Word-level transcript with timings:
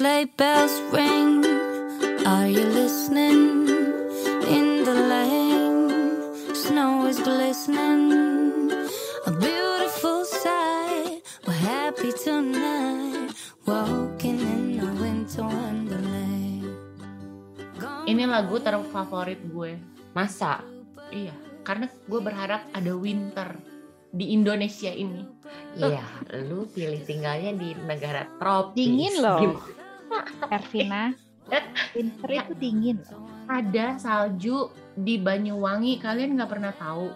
sleigh 0.00 0.24
bells 0.32 0.72
ring. 0.96 1.44
Are 2.24 2.48
you 2.48 2.64
listening? 2.72 3.68
In 4.48 4.80
the 4.80 4.96
lane, 4.96 5.92
snow 6.56 7.04
is 7.04 7.20
glistening. 7.20 8.72
A 9.28 9.32
beautiful 9.36 10.24
sight. 10.24 11.20
We're 11.44 11.52
happy 11.52 12.16
tonight. 12.16 13.36
Walking 13.68 14.40
in 14.40 14.80
the 14.80 14.88
winter 14.96 15.44
wonderland. 15.44 16.64
Ini 18.08 18.24
lagu 18.24 18.56
terfavorit 18.56 19.52
gue. 19.52 19.76
Masa? 20.16 20.64
Iya, 21.12 21.36
karena 21.60 21.92
gue 21.92 22.20
berharap 22.24 22.72
ada 22.72 22.96
winter 22.96 23.52
di 24.08 24.32
Indonesia 24.32 24.96
ini. 24.96 25.28
Iya, 25.76 26.24
lu 26.48 26.64
pilih 26.72 27.04
tinggalnya 27.04 27.52
di 27.52 27.76
negara 27.84 28.24
tropis. 28.40 28.80
Dingin 28.80 29.20
loh. 29.20 29.40
Gitu. 29.44 29.79
Ervina, 30.48 31.12
winter 31.92 32.30
itu 32.30 32.52
dingin 32.56 32.98
loh. 33.06 33.26
Ada 33.50 33.98
salju 33.98 34.70
di 34.94 35.18
Banyuwangi, 35.18 35.98
kalian 35.98 36.38
nggak 36.38 36.50
pernah 36.50 36.72
tahu? 36.74 37.10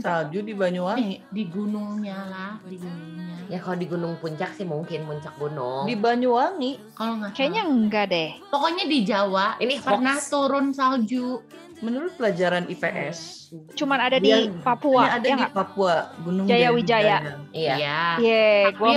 Salju 0.00 0.40
di 0.40 0.56
Banyuwangi. 0.56 1.14
Eh, 1.14 1.20
di 1.28 1.44
gunungnya 1.44 2.18
lah, 2.28 2.52
di 2.64 2.76
gunungnya. 2.76 3.36
Ya 3.52 3.60
kalau 3.60 3.76
di 3.76 3.84
Gunung 3.84 4.16
Puncak 4.16 4.56
sih 4.56 4.64
mungkin 4.64 5.04
puncak 5.04 5.36
gunung. 5.36 5.84
Di 5.84 5.92
Banyuwangi. 5.92 6.96
Kalau 6.96 7.20
nggak 7.20 7.36
Kayaknya 7.36 7.62
enggak 7.68 8.06
deh. 8.08 8.30
pokoknya 8.48 8.84
di 8.88 8.98
Jawa 9.04 9.60
Ini 9.60 9.84
pernah 9.84 10.16
hoax. 10.16 10.32
turun 10.32 10.72
salju. 10.72 11.44
Menurut 11.84 12.16
pelajaran 12.16 12.64
IPS. 12.64 13.50
Cuman 13.76 14.00
ada 14.00 14.16
di 14.16 14.48
Papua, 14.64 15.04
Ini 15.04 15.12
ada 15.20 15.26
ya 15.28 15.36
di 15.36 15.42
nggak? 15.44 15.52
Papua, 15.52 15.94
Gunung 16.24 16.48
Jaya 16.48 16.56
Jaya 16.56 16.70
Wijaya. 16.72 17.18
Iya. 17.52 17.74
Iya. 17.76 18.00
Ye, 18.16 18.48
Tapi 18.72 18.76
gua 18.80 18.92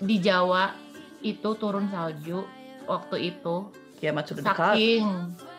di 0.00 0.16
Jawa 0.16 0.64
itu 1.24 1.50
turun 1.56 1.88
salju 1.88 2.44
waktu 2.84 3.32
itu 3.32 3.72
Kiamat 3.94 4.28
sudah 4.28 4.42
dekat. 4.44 4.74
saking 4.74 5.04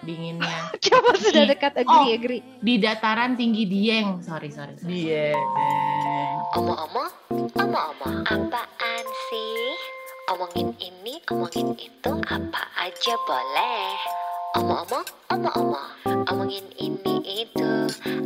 dinginnya 0.01 0.69
Coba 0.85 1.17
sudah 1.17 1.43
dekat, 1.45 1.73
agree, 1.75 1.89
Oh. 1.89 2.13
agree. 2.13 2.41
di 2.61 2.77
dataran 2.77 3.33
tinggi 3.33 3.65
Dieng. 3.65 4.21
Sorry, 4.21 4.53
sorry. 4.53 4.77
sorry. 4.77 4.91
Dia. 4.93 5.33
Omong-omong, 6.53 7.09
omong-omong, 7.51 8.17
apaan 8.23 9.05
sih? 9.27 9.73
Omongin 10.27 10.77
ini, 10.77 11.17
omongin 11.27 11.73
itu, 11.75 12.11
apa 12.23 12.63
aja 12.77 13.13
boleh. 13.25 13.89
Omong-omong, 14.55 15.05
omong-omong, 15.29 15.89
omongin 16.27 16.65
ini 16.75 17.15
itu, 17.43 17.71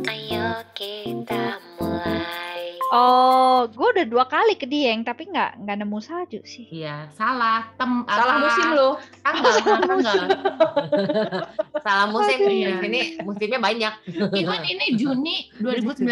ayo 0.06 0.48
kita 0.72 1.56
mulai. 1.74 2.39
Oh, 2.90 3.70
gue 3.70 3.88
udah 3.88 4.02
dua 4.04 4.26
kali 4.26 4.54
ke 4.54 4.66
Dieng, 4.66 5.00
tapi 5.00 5.30
nggak 5.30 5.62
nggak 5.62 5.76
nemu 5.78 5.98
salju 5.98 6.42
sih. 6.42 6.66
Iya, 6.72 7.06
salah. 7.10 7.70
Tem 7.74 8.02
Salah 8.02 8.26
apa- 8.28 8.42
musim 8.42 8.66
lo. 8.74 8.90
Tanggal, 9.22 9.54
salah 9.62 9.80
tanggal. 9.86 10.18
Salah 11.80 12.06
musim. 12.10 12.38
Di 12.40 12.74
sini 12.76 13.00
musimnya 13.22 13.62
banyak. 13.62 13.92
Even 14.34 14.62
ini 14.64 14.86
Juni 14.94 15.36
2019. 15.56 16.02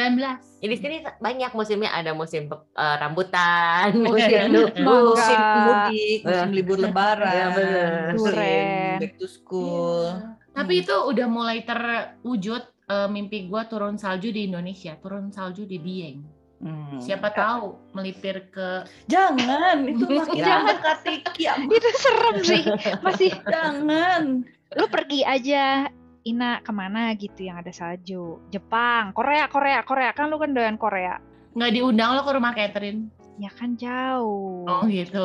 Ya, 0.59 0.67
di 0.67 0.79
sini 0.79 0.97
banyak 1.19 1.51
musimnya 1.51 1.91
ada 1.91 2.15
musim 2.15 2.47
eh, 2.47 2.95
rambutan, 2.97 3.99
Musim 3.99 4.55
musim 4.55 4.79
Mangga. 4.79 5.03
Musim 5.11 5.39
mudik, 5.59 6.19
musim 6.23 6.51
libur 6.53 6.79
lebaran, 6.79 7.27
Iya, 7.29 7.47
bener. 7.53 7.91
musim 8.15 8.33
Duren. 8.33 8.97
back 8.99 9.12
to 9.17 9.27
school. 9.27 10.15
Tapi 10.51 10.73
itu 10.81 10.95
udah 10.95 11.27
mulai 11.27 11.62
terwujud 11.62 12.62
eh, 12.87 13.09
mimpi 13.09 13.47
gua 13.47 13.67
turun 13.67 13.99
salju 13.99 14.31
di 14.31 14.47
Indonesia, 14.47 14.95
turun 14.95 15.31
salju 15.31 15.67
di 15.67 15.79
Dieng. 15.79 16.38
Hmm. 16.59 16.98
Siapa 16.98 17.31
tahu 17.31 17.78
melipir 17.92 18.51
ke 18.51 18.83
Jangan, 19.06 19.87
itu 19.87 20.03
makin 20.19 20.34
Jangan. 20.37 20.62
mendekati 20.67 21.15
kiamat. 21.33 21.70
Itu 21.70 21.89
serem 21.95 22.37
sih. 22.42 22.62
Masih 22.98 23.31
Jangan. 23.55 24.42
lu 24.69 24.84
pergi 24.87 25.23
aja 25.23 25.89
Ina 26.20 26.61
ke 26.61 26.69
mana 26.69 27.15
gitu 27.15 27.41
yang 27.41 27.56
ada 27.56 27.70
salju 27.70 28.42
Jepang 28.48 29.11
Korea 29.12 29.47
Korea 29.47 29.81
Korea 29.81 30.12
kan 30.12 30.28
lu 30.28 30.37
kan 30.37 30.53
doyan 30.53 30.77
Korea 30.77 31.16
nggak 31.55 31.72
diundang 31.72 32.12
lo 32.12 32.21
ke 32.21 32.33
rumah 32.33 32.53
Catherine. 32.53 33.09
ya 33.37 33.49
kan 33.49 33.75
jauh 33.75 34.69
Oh 34.69 34.84
gitu. 34.84 35.25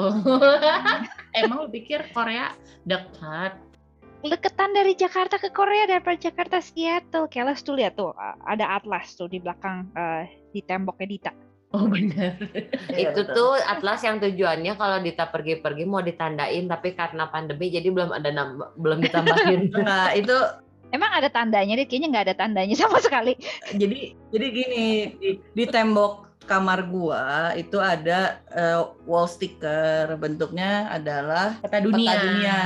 Emang 1.35 1.57
lu 1.59 1.67
pikir 1.67 2.07
Korea 2.09 2.55
dekat? 2.83 3.57
Deketan 4.29 4.71
dari 4.71 4.93
Jakarta 4.95 5.35
ke 5.41 5.51
Korea 5.51 5.87
daripada 5.89 6.15
Jakarta 6.15 6.63
Seattle 6.63 7.27
Keles 7.27 7.63
tuh 7.63 7.75
lihat 7.75 7.99
tuh 7.99 8.15
ada 8.47 8.79
atlas 8.79 9.15
tuh 9.15 9.27
di 9.27 9.43
belakang 9.43 9.89
eh, 9.95 10.29
di 10.53 10.61
temboknya 10.63 11.07
Dita 11.09 11.33
Oh 11.73 11.89
benar. 11.89 12.37
Iya, 12.93 13.09
itu 13.09 13.21
betul. 13.25 13.33
tuh 13.33 13.51
atlas 13.65 14.05
yang 14.05 14.21
tujuannya 14.21 14.77
kalau 14.77 15.01
Dita 15.01 15.25
pergi-pergi 15.33 15.89
mau 15.89 16.05
ditandain 16.05 16.69
tapi 16.69 16.93
karena 16.93 17.25
pandemi 17.33 17.73
jadi 17.73 17.89
belum 17.89 18.13
ada 18.13 18.29
nambah, 18.29 18.77
belum 18.77 19.01
ditambahin. 19.01 19.73
Nah, 19.81 20.13
itu 20.13 20.37
emang 20.93 21.09
ada 21.09 21.27
tandanya 21.33 21.73
deh 21.73 21.89
kayaknya 21.89 22.07
nggak 22.13 22.25
ada 22.29 22.35
tandanya 22.37 22.75
sama 22.77 23.01
sekali 23.01 23.33
jadi 23.73 24.13
jadi 24.29 24.47
gini 24.53 24.83
di, 25.17 25.29
di 25.41 25.63
tembok 25.65 26.32
kamar 26.43 26.83
gua 26.87 27.55
itu 27.55 27.79
ada 27.79 28.43
eh, 28.51 28.83
wall 29.07 29.27
sticker 29.27 30.15
bentuknya 30.19 30.91
adalah 30.91 31.55
Peta 31.63 31.79
dunia. 31.79 32.11
peta 32.11 32.23
dunia. 32.27 32.59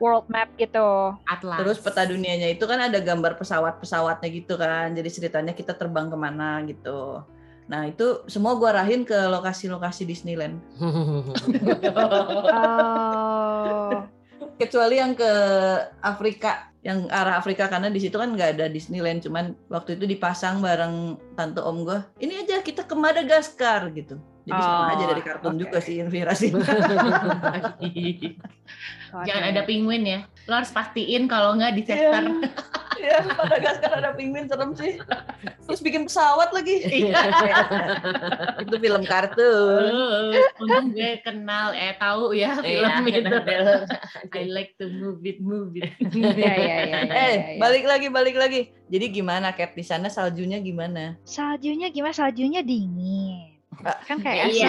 world 0.00 0.26
map 0.32 0.48
gitu 0.56 1.12
Atlas. 1.28 1.58
Terus 1.60 1.78
peta 1.78 2.08
dunianya 2.08 2.48
itu 2.52 2.64
kan 2.64 2.80
ada 2.80 2.98
gambar 3.00 3.36
pesawat-pesawatnya 3.36 4.28
gitu 4.32 4.56
kan. 4.56 4.96
Jadi 4.96 5.08
ceritanya 5.12 5.52
kita 5.52 5.76
terbang 5.76 6.08
ke 6.08 6.16
mana 6.16 6.64
gitu. 6.64 7.20
Nah 7.70 7.86
itu 7.86 8.24
semua 8.26 8.56
gua 8.56 8.72
arahin 8.74 9.04
ke 9.04 9.14
lokasi-lokasi 9.14 10.08
Disneyland. 10.08 10.58
oh 12.56 14.04
Kecuali 14.60 15.00
yang 15.00 15.16
ke 15.16 15.32
Afrika, 16.04 16.69
yang 16.80 17.12
arah 17.12 17.36
Afrika 17.36 17.68
karena 17.68 17.92
di 17.92 18.00
situ 18.00 18.16
kan 18.16 18.32
nggak 18.32 18.56
ada 18.56 18.66
Disneyland. 18.68 19.20
Cuman 19.20 19.52
waktu 19.68 20.00
itu 20.00 20.08
dipasang 20.08 20.64
bareng 20.64 21.20
tante 21.36 21.60
om 21.60 21.84
gua. 21.84 22.08
Ini 22.16 22.44
aja 22.44 22.64
kita 22.64 22.88
ke 22.88 22.96
Madagaskar 22.96 23.92
gitu. 23.92 24.16
Jadi 24.48 24.56
sama 24.56 24.88
Oh, 24.88 24.94
aja 24.96 25.04
dari 25.12 25.22
kartun 25.22 25.54
oke. 25.54 25.60
juga 25.60 25.78
sih 25.84 26.00
inspirasi. 26.00 26.48
Jangan 29.28 29.44
ada 29.52 29.62
penguin 29.68 30.04
ya. 30.06 30.20
Lo 30.48 30.56
harus 30.56 30.72
pastiin 30.72 31.28
kalau 31.28 31.54
nggak 31.60 31.72
di 31.76 31.82
sester. 31.84 32.24
Iya, 33.00 33.18
Madagaskar 33.24 33.92
ada 33.96 34.12
penguin 34.12 34.44
serem 34.44 34.76
sih. 34.76 35.00
Terus 35.64 35.80
bikin 35.80 36.04
pesawat 36.04 36.52
lagi. 36.52 36.84
Iya. 37.00 37.16
itu 38.60 38.76
film 38.76 39.02
kartun. 39.02 39.84
Oh, 39.88 40.32
Untung 40.60 40.92
gue 40.92 41.16
kenal, 41.22 41.72
eh 41.72 41.96
tahu 41.96 42.32
ya 42.32 42.60
film 42.60 43.08
Iya, 43.08 43.18
itu. 43.18 43.36
film. 43.40 43.80
I 44.36 44.44
like 44.46 44.76
to 44.76 44.86
move 44.90 45.24
it, 45.24 45.40
move 45.40 45.72
it. 45.74 45.88
ya 46.14 46.52
ya 46.52 46.76
ya, 46.84 46.98
ya, 47.00 47.00
Eh, 47.08 47.34
balik 47.56 47.84
lagi, 47.84 48.06
balik 48.08 48.36
lagi. 48.36 48.60
Jadi 48.86 49.06
gimana, 49.10 49.50
Cat? 49.50 49.72
Di 49.72 49.82
sana 49.82 50.06
saljunya 50.06 50.58
gimana? 50.58 51.16
saljunya 51.22 51.88
gimana 51.88 52.12
saljunya 52.12 52.60
dingin 52.60 53.49
kan 53.84 54.16
kayak 54.20 54.44
Iya. 54.50 54.68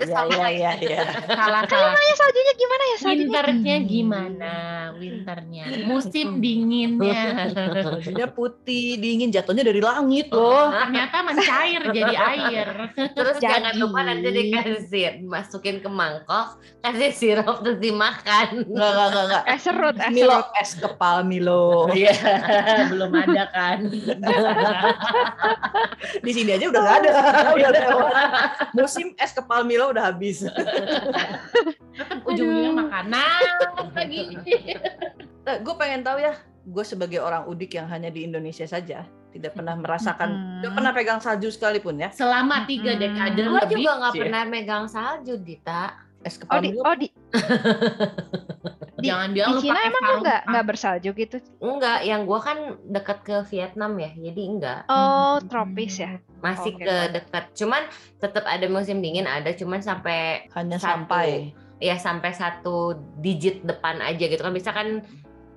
Itu 0.00 0.10
sama 0.10 0.48
iya, 0.50 0.70
iya. 0.80 1.02
Salah 1.28 1.62
salah. 1.70 1.92
Namanya 1.92 2.14
saljunya 2.16 2.54
gimana 2.54 2.82
ya 2.82 2.96
saljunya 2.98 3.22
Winternya 3.24 3.76
gimana? 3.84 4.52
Winternya, 4.94 5.64
musim 5.90 6.38
dinginnya. 6.38 7.50
Saljunya 7.82 8.26
putih, 8.30 8.96
dingin, 8.98 9.34
jatuhnya 9.34 9.66
dari 9.66 9.82
langit 9.82 10.30
loh. 10.30 10.70
Ternyata 10.70 11.16
mencair 11.26 11.82
jadi 11.90 12.14
air. 12.14 12.68
Terus 12.94 13.36
Jadi. 13.42 13.50
jangan 13.50 13.74
lupa 13.78 14.00
nanti 14.06 14.28
dikasih 14.30 15.24
masukin 15.26 15.82
ke 15.82 15.90
mangkok, 15.90 16.58
kasih 16.82 17.10
sirup 17.10 17.62
terus 17.66 17.78
dimakan. 17.82 18.64
Enggak, 18.70 18.90
enggak, 18.90 19.08
enggak, 19.10 19.24
enggak. 19.24 19.42
es 19.50 19.60
serut 19.62 19.96
es 19.98 20.12
Milo, 20.14 20.30
serut 20.30 20.48
es 20.62 20.70
kepal 20.78 21.16
Milo. 21.26 21.90
Iya, 21.90 22.14
belum 22.90 23.10
ada 23.12 23.44
kan. 23.50 23.78
Di 26.24 26.30
sini 26.32 26.50
aja 26.54 26.66
udah 26.70 26.80
nggak 26.80 26.96
ada. 27.02 27.10
udah 27.54 27.70
lewat. 27.70 28.23
Musim 28.76 29.12
es 29.16 29.32
kepal 29.32 29.62
Milo 29.62 29.90
udah 29.90 30.10
habis. 30.10 30.44
Tetap 30.44 32.20
ujung-ujungnya 32.28 32.72
makanan 32.74 33.40
lagi. 33.96 34.22
gue 35.44 35.74
pengen 35.76 36.00
tahu 36.02 36.18
ya, 36.20 36.34
gue 36.64 36.84
sebagai 36.84 37.20
orang 37.20 37.44
udik 37.46 37.76
yang 37.76 37.86
hanya 37.86 38.08
di 38.08 38.24
Indonesia 38.24 38.64
saja, 38.64 39.04
tidak 39.30 39.52
pernah 39.52 39.76
merasakan, 39.76 40.28
Mm-mm. 40.30 40.54
tidak 40.60 40.72
pernah 40.72 40.92
pegang 40.92 41.20
salju 41.20 41.48
sekalipun 41.52 42.00
ya. 42.00 42.08
Selama 42.10 42.64
tiga 42.64 42.96
dekade 42.96 43.44
Gua 43.44 43.60
lebih. 43.62 43.76
juga 43.78 43.92
nggak 44.00 44.14
pernah 44.16 44.42
megang 44.48 44.86
salju, 44.88 45.36
Dita. 45.36 46.03
Es 46.24 46.40
oh 46.40 46.40
kepal 46.40 46.58
di 46.58 46.70
Milo. 46.72 46.82
oh 46.82 46.96
di 46.96 47.08
di, 49.02 49.08
Jangan 49.10 49.28
di 49.30 49.36
bilang 49.36 49.52
lu 49.52 49.60
Cina 49.60 49.80
emang 49.84 50.02
nggak 50.22 50.40
nggak 50.48 50.64
bersalju 50.64 51.10
gitu 51.12 51.36
Enggak, 51.60 51.98
yang 52.02 52.24
gua 52.24 52.40
kan 52.40 52.58
dekat 52.86 53.18
ke 53.22 53.36
Vietnam 53.50 53.92
ya, 53.98 54.10
jadi 54.10 54.42
enggak. 54.48 54.80
oh 54.88 55.36
Hmm. 55.36 55.48
tropis 55.50 55.94
ya 56.00 56.12
Masih 56.40 56.72
Oke, 56.76 56.84
ke 56.84 56.94
oke. 56.94 57.12
dekat. 57.12 57.44
Cuman 57.56 57.82
tetap 58.18 58.44
ada 58.44 58.66
musim 58.68 59.00
dingin 59.00 59.24
ada, 59.24 59.52
cuman 59.52 59.80
sampai 59.80 60.48
hanya 60.52 60.76
satu. 60.76 60.88
sampai. 61.04 61.28
ya 61.82 61.98
sampai 61.98 62.30
satu 62.32 62.96
digit 63.18 63.60
depan 63.60 63.98
aja 64.00 64.24
gitu 64.24 64.40
kan 64.40 64.54
bisa 64.54 64.70
kan 64.72 65.02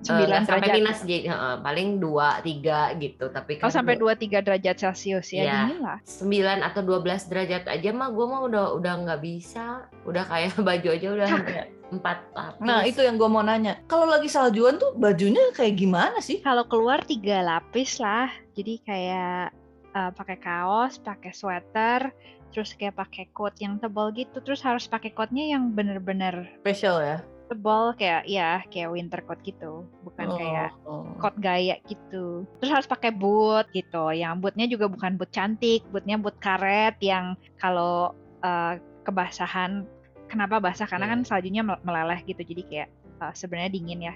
9 0.06 0.30
nggak 0.30 0.42
sampai 0.46 0.60
derajat. 0.62 0.76
minus 0.78 1.00
jadi 1.02 1.24
heeh, 1.34 1.54
paling 1.64 1.88
2 1.98 2.46
3 2.46 3.02
gitu 3.02 3.24
tapi 3.34 3.52
Oh 3.58 3.66
kan 3.66 3.74
sampai 3.82 3.94
2-3 3.98 4.46
derajat 4.46 4.76
Celcius 4.78 5.28
ya, 5.34 5.66
dingin 5.66 5.82
lah. 5.82 5.98
9 6.06 6.62
atau 6.62 6.80
12 6.86 7.30
derajat 7.30 7.64
aja 7.66 7.90
mah 7.90 8.08
gue 8.14 8.26
mah 8.26 8.40
udah 8.46 8.64
udah 8.78 8.94
nggak 9.02 9.20
bisa 9.22 9.90
udah 10.06 10.22
kayak 10.26 10.54
baju 10.68 10.88
aja 10.94 11.08
udah 11.10 11.26
sampai 11.26 11.56
empat 11.88 12.18
lapis 12.36 12.62
Nah 12.68 12.84
itu 12.84 13.00
yang 13.00 13.16
gue 13.16 13.28
mau 13.32 13.40
nanya. 13.40 13.80
Kalau 13.88 14.04
lagi 14.04 14.28
saljuan 14.28 14.76
tuh 14.76 14.92
bajunya 14.94 15.40
kayak 15.56 15.80
gimana 15.80 16.20
sih? 16.20 16.44
Kalau 16.44 16.68
keluar 16.68 17.00
tiga 17.08 17.40
lapis 17.40 17.96
lah. 17.98 18.28
Jadi 18.54 18.78
kayak 18.84 19.56
eh, 19.96 20.10
pakai 20.12 20.36
kaos, 20.36 21.00
pakai 21.00 21.32
sweater, 21.32 22.12
terus 22.52 22.76
kayak 22.76 22.92
pakai 22.92 23.32
coat 23.32 23.56
yang 23.56 23.80
tebal 23.80 24.12
gitu. 24.12 24.36
Terus 24.44 24.60
harus 24.60 24.84
pakai 24.84 25.16
coatnya 25.16 25.48
yang 25.56 25.72
bener-bener 25.72 26.44
Special 26.60 27.00
ya. 27.00 27.18
Tebal 27.48 27.96
kayak 27.96 28.28
ya 28.28 28.60
kayak 28.68 28.92
winter 28.92 29.20
coat 29.24 29.40
gitu, 29.40 29.88
bukan 30.04 30.28
kayak 30.36 30.70
Oh. 30.84 31.08
coat 31.16 31.32
gaya 31.36 31.80
gitu. 31.88 32.44
Terus 32.60 32.70
harus 32.70 32.86
pakai 32.86 33.08
boot 33.10 33.66
gitu. 33.72 34.12
Yang 34.12 34.34
bootnya 34.38 34.66
juga 34.68 34.86
bukan 34.86 35.16
boot 35.16 35.32
cantik, 35.32 35.82
bootnya 35.88 36.20
boot 36.20 36.36
karet 36.38 36.94
yang 37.00 37.32
kalau 37.56 38.12
eh, 38.38 38.78
kebasahan 39.02 39.82
kenapa 40.28 40.60
basah 40.60 40.86
karena 40.86 41.08
Iya. 41.08 41.12
kan 41.16 41.20
saljunya 41.24 41.62
mel- 41.64 41.82
meleleh 41.82 42.20
gitu. 42.22 42.38
Jadi 42.38 42.62
kayak 42.68 42.88
eh, 43.18 43.32
sebenarnya 43.34 43.72
dingin 43.74 44.00
ya. 44.04 44.14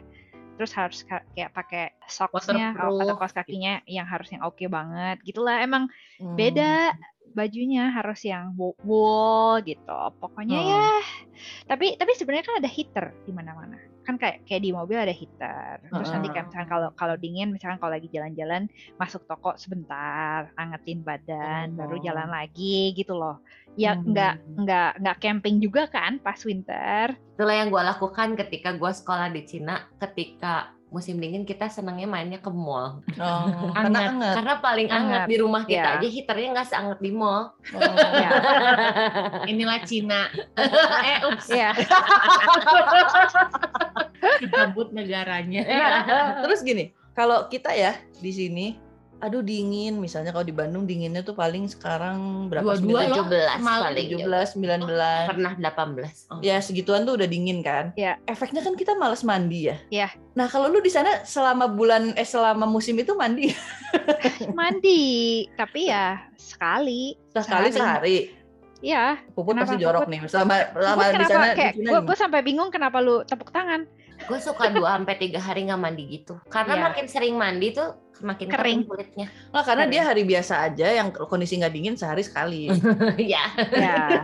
Terus 0.61 0.73
harus 0.76 1.00
ka- 1.02 1.25
kayak 1.32 1.50
pakai 1.50 1.85
socksnya 2.06 2.76
atau 2.76 3.17
kaos 3.17 3.32
kakinya 3.32 3.81
yang 3.88 4.06
harus 4.06 4.28
yang 4.31 4.44
oke 4.44 4.62
banget. 4.69 5.19
Gitulah 5.25 5.58
emang 5.58 5.88
Hmm. 6.20 6.37
beda 6.37 6.93
bajunya 7.32 7.90
harus 7.90 8.20
yang 8.23 8.52
wo- 8.55 8.76
wool 8.82 9.61
gitu. 9.62 9.99
Pokoknya 10.17 10.58
Hmm. 10.58 10.70
ya. 10.70 10.87
Tapi 11.67 11.96
tapi 11.96 12.12
sebenarnya 12.14 12.44
kan 12.44 12.56
ada 12.61 12.70
heater 12.70 13.06
di 13.25 13.32
mana-mana. 13.32 13.76
Kan 14.02 14.19
kayak 14.19 14.43
kayak 14.44 14.62
di 14.62 14.70
mobil 14.70 14.99
ada 14.99 15.11
heater. 15.11 15.79
Terus 15.84 16.11
nanti 16.11 16.29
kan 16.29 16.44
Hmm. 16.44 16.49
misalkan 16.50 16.69
kalau 16.69 16.88
kalau 16.93 17.14
dingin 17.14 17.50
misalkan 17.50 17.79
kalau 17.79 17.93
lagi 17.93 18.08
jalan-jalan 18.08 18.67
masuk 18.96 19.23
toko 19.25 19.55
sebentar, 19.55 20.50
angetin 20.55 21.00
badan, 21.00 21.73
baru 21.73 21.96
Oh. 21.96 22.02
jalan 22.02 22.29
lagi 22.29 22.93
gitu 22.93 23.14
loh. 23.14 23.40
Ya 23.75 23.94
Hmm. 23.94 24.11
nggak 24.11 24.35
nggak 24.58 24.90
nggak 25.00 25.17
camping 25.19 25.56
juga 25.58 25.87
kan 25.87 26.19
pas 26.19 26.38
winter. 26.43 27.14
itulah 27.32 27.56
yang 27.56 27.70
gue 27.70 27.82
lakukan 27.82 28.28
ketika 28.37 28.70
gue 28.73 28.93
sekolah 28.93 29.26
di 29.28 29.43
Cina 29.43 29.88
ketika 29.99 30.70
musim 30.93 31.17
dingin 31.17 31.43
kita 31.43 31.67
senangnya 31.67 32.05
mainnya 32.05 32.37
ke 32.37 32.47
mall 32.47 33.00
Oh, 33.17 33.73
karena 33.73 34.12
Anget. 34.12 34.35
karena 34.37 34.55
paling 34.61 34.89
anget 34.89 35.09
Anget. 35.19 35.27
di 35.27 35.37
rumah 35.37 35.62
kita 35.65 35.89
Iya. 35.89 35.99
aja 35.99 36.06
heaternya 36.06 36.49
nggak 36.53 36.69
seanget 36.69 36.99
di 37.00 37.11
mall 37.11 37.56
Oh. 37.73 37.81
Ya. 38.12 38.29
Inilah 39.50 39.81
Cina. 39.83 40.29
eh, 41.03 41.19
ups, 41.25 41.49
ya. 41.49 41.73
kabut 44.49 44.93
negaranya. 44.93 45.62
Terus 46.43 46.61
gini, 46.61 46.85
kalau 47.12 47.49
kita 47.49 47.73
ya 47.73 47.93
di 48.19 48.31
sini, 48.31 48.67
aduh 49.23 49.39
dingin, 49.39 50.03
misalnya 50.03 50.35
kalau 50.35 50.43
di 50.43 50.51
Bandung 50.51 50.83
dinginnya 50.83 51.23
tuh 51.23 51.39
paling 51.39 51.71
sekarang 51.71 52.51
berapa? 52.51 52.75
Dua-dua 52.75 53.07
loh. 53.07 53.23
17 53.31 53.63
Malam 53.63 53.95
paling 53.95 54.09
17, 54.19 54.59
19. 54.59 55.31
pernah 55.31 55.53
18 55.55 56.35
oh. 56.35 56.41
Ya 56.43 56.59
segituan 56.59 57.07
tuh 57.07 57.15
udah 57.15 57.31
dingin 57.31 57.63
kan? 57.63 57.95
Iya. 57.95 58.19
Efeknya 58.27 58.67
kan 58.67 58.75
kita 58.75 58.99
males 58.99 59.23
mandi 59.23 59.71
ya. 59.71 59.79
Iya. 59.95 60.09
Nah 60.35 60.51
kalau 60.51 60.67
lu 60.67 60.83
di 60.83 60.91
sana 60.91 61.23
selama 61.23 61.71
bulan 61.71 62.19
eh 62.19 62.27
selama 62.27 62.67
musim 62.67 62.99
itu 62.99 63.15
mandi 63.15 63.55
Mandi, 64.59 65.47
tapi 65.55 65.87
ya 65.87 66.27
sekali. 66.35 67.15
sekali 67.31 67.69
sehari. 67.71 68.19
Iya. 68.83 69.23
Puput 69.39 69.55
Kenapa 69.55 69.71
pasti 69.71 69.77
jorok 69.79 70.01
Puput? 70.03 70.13
nih. 70.13 70.21
Selama 70.27 70.55
selama 70.75 71.03
Gua 71.07 71.15
di 71.15 71.27
sana 71.31 71.47
kayak 71.55 71.73
gue 71.79 71.87
gimana? 72.03 72.19
sampai 72.19 72.41
bingung 72.43 72.69
kenapa 72.75 72.99
lu 72.99 73.23
tepuk 73.23 73.55
tangan 73.55 73.87
gue 74.25 74.39
suka 74.39 74.65
2 74.69 74.79
sampai 74.83 75.15
tiga 75.17 75.39
hari 75.39 75.65
nggak 75.65 75.79
mandi 75.79 76.05
gitu 76.13 76.35
karena 76.47 76.75
Iya. 76.75 76.83
makin 76.85 77.07
sering 77.07 77.35
mandi 77.35 77.71
tuh 77.71 77.89
makin 78.21 78.47
Kering. 78.47 78.55
kering 78.55 78.81
kulitnya 78.85 79.27
Nah, 79.51 79.61
karena 79.61 79.85
dia 79.85 80.03
hari 80.03 80.23
biasa 80.23 80.63
aja 80.63 80.87
yang 80.87 81.11
kondisi 81.11 81.57
nggak 81.57 81.71
dingin 81.71 81.97
sehari 81.97 82.23
sekali. 82.23 82.71
ya 83.19 83.51
ya 83.69 84.23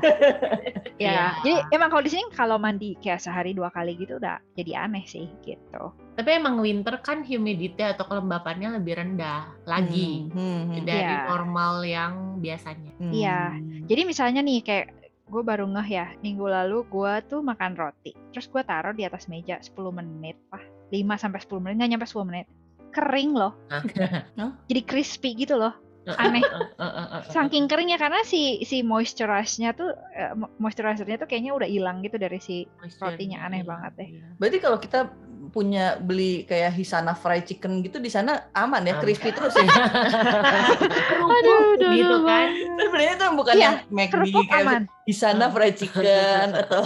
ya 0.97 1.09
Iya. 1.09 1.25
jadi 1.41 1.57
emang 1.73 1.89
kalau 1.89 2.03
di 2.03 2.11
sini 2.11 2.25
kalau 2.29 2.57
mandi 2.57 2.95
kayak 2.97 3.19
sehari 3.19 3.53
dua 3.53 3.69
kali 3.69 3.95
gitu 3.95 4.17
udah 4.17 4.39
jadi 4.53 4.85
aneh 4.85 5.03
sih 5.05 5.27
gitu 5.41 5.95
Tapi 6.15 6.35
emang 6.35 6.59
winter 6.59 6.99
kan 6.99 7.23
humidity 7.23 7.79
atau 7.81 8.03
kelembapannya 8.05 8.75
lebih 8.77 8.99
rendah 8.99 9.55
lagi 9.65 10.27
Hmm, 10.29 10.67
hmm, 10.69 10.83
dari 10.85 11.07
Iya. 11.09 11.27
normal 11.27 11.75
yang 11.83 12.13
biasanya. 12.37 12.93
hmm. 12.99 13.13
Iya. 13.13 13.39
jadi 13.85 14.03
misalnya 14.05 14.41
nih 14.41 14.59
kayak 14.61 14.87
gue 15.29 15.43
baru 15.45 15.69
ngeh 15.69 15.89
ya 15.93 16.07
minggu 16.25 16.49
lalu 16.49 16.85
gue 16.89 17.13
tuh 17.29 17.41
makan 17.45 17.77
roti. 17.77 18.17
Terus 18.33 18.49
gue 18.49 18.63
taruh 18.65 18.97
di 18.97 19.05
atas 19.05 19.29
meja 19.29 19.61
10 19.61 19.77
menit. 19.93 20.37
Lah 20.49 20.65
5 20.91 21.23
sampai 21.23 21.41
10 21.45 21.63
menit 21.63 21.75
nggak 21.79 21.91
nyampe 21.95 22.07
10 22.09 22.29
menit. 22.29 22.47
Kering 22.89 23.33
loh. 23.37 23.53
Jadi 24.67 24.81
crispy 24.85 25.37
gitu 25.37 25.61
loh 25.61 25.88
aneh. 26.17 26.41
Saking 27.35 27.69
keringnya 27.69 27.99
karena 27.99 28.25
si 28.25 28.63
si 28.63 28.81
moisturize-nya 28.81 29.75
tuh 29.75 29.93
eh, 30.13 30.33
mo- 30.33 30.49
moisturizer-nya 30.57 31.19
tuh 31.19 31.29
kayaknya 31.29 31.53
udah 31.53 31.69
hilang 31.69 32.01
gitu 32.01 32.17
dari 32.17 32.39
si 32.39 32.65
rotinya. 32.97 33.45
Aneh 33.45 33.63
banget 33.63 33.93
deh. 33.99 34.09
Berarti 34.37 34.59
kalau 34.59 34.79
kita 34.79 35.11
punya 35.49 35.97
beli 35.97 36.45
kayak 36.45 36.77
Hisana 36.77 37.17
fried 37.17 37.49
chicken 37.49 37.81
gitu 37.81 37.97
di 37.97 38.13
sana 38.13 38.53
aman 38.53 38.85
ya, 38.85 39.01
crispy 39.01 39.33
terus 39.33 39.57
ya. 39.57 39.65
Kerupuk 41.09 41.81
gitu 41.81 42.17
kan. 42.23 42.47
Sebenarnya 42.79 43.15
itu 43.17 43.27
bukan 43.33 43.55
Iya, 43.55 43.63
yang 43.65 43.77
McD 43.89 44.13
kerupuk 44.13 44.45
kayak 44.45 44.65
aman. 44.65 44.83
Hisana 45.09 45.47
fried 45.49 45.77
chicken 45.77 46.47
atau. 46.61 46.83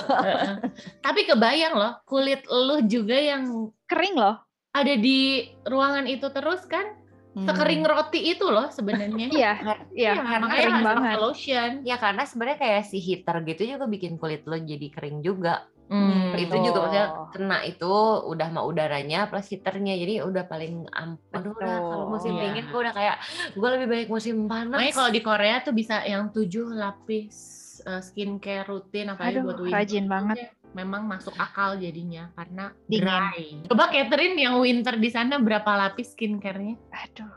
Tapi 1.02 1.20
kebayang 1.26 1.75
loh, 1.75 1.92
kulit 2.06 2.46
lu 2.46 2.86
juga 2.86 3.18
yang 3.18 3.44
kering 3.86 4.16
loh. 4.16 4.38
ada 4.72 4.96
di 4.96 5.44
ruangan 5.68 6.08
itu 6.08 6.32
terus 6.32 6.64
kan? 6.64 6.86
Hmm. 6.86 7.01
Sekering 7.32 7.81
roti 7.82 8.20
itu 8.29 8.44
loh 8.44 8.69
sebenarnya. 8.69 9.26
iya 9.32 9.52
iya 9.90 10.12
makanya 10.14 10.49
kering 10.52 10.73
harus 10.75 10.84
banget 10.84 11.02
pakai 11.08 11.19
lotion. 11.19 11.70
ya 11.82 11.96
karena 11.96 12.23
sebenarnya 12.23 12.58
kayak 12.61 12.82
si 12.84 12.99
heater 12.99 13.37
gitu 13.43 13.62
juga 13.67 13.84
bikin 13.87 14.12
kulit 14.17 14.44
lo 14.44 14.56
jadi 14.56 14.87
kering 14.88 15.20
juga 15.20 15.64
Hmm. 15.93 16.32
itu 16.32 16.56
juga 16.62 16.88
maksudnya 16.88 17.06
kena 17.29 17.58
itu 17.69 17.93
udah 18.25 18.49
mah 18.49 18.64
udaranya 18.64 19.29
plus 19.29 19.52
heaternya 19.52 19.93
jadi 19.93 20.25
udah 20.25 20.49
paling 20.49 20.88
am 20.88 21.20
aduh 21.29 21.52
udah 21.52 21.76
kalau 21.84 22.06
musim 22.08 22.32
Betul. 22.32 22.49
dingin 22.49 22.64
gue 22.64 22.81
udah 22.81 22.94
kayak 22.96 23.17
gue 23.52 23.69
lebih 23.69 23.88
baik 23.93 24.08
musim 24.08 24.49
panas 24.49 24.73
Makanya 24.73 24.94
kalau 24.94 25.11
di 25.12 25.20
Korea 25.20 25.61
tuh 25.61 25.76
bisa 25.76 26.00
yang 26.00 26.32
tujuh 26.32 26.73
lapis 26.73 27.37
eh, 27.85 28.00
skincare 28.00 28.64
rutin 28.64 29.12
apalagi 29.12 29.37
Aduh, 29.37 29.44
buat 29.44 29.58
winter. 29.61 29.76
rajin 29.76 30.05
banget. 30.08 30.37
Memang 30.72 31.04
masuk 31.04 31.36
akal 31.36 31.76
jadinya 31.76 32.32
karena 32.32 32.72
Dingin. 32.88 33.04
dry. 33.04 33.42
Coba 33.69 33.92
Catherine 33.92 34.36
yang 34.36 34.56
winter 34.56 34.96
di 34.96 35.08
sana 35.08 35.36
berapa 35.36 35.69
lapis 35.69 36.16
skincare-nya? 36.16 36.80
aduh 36.90 37.32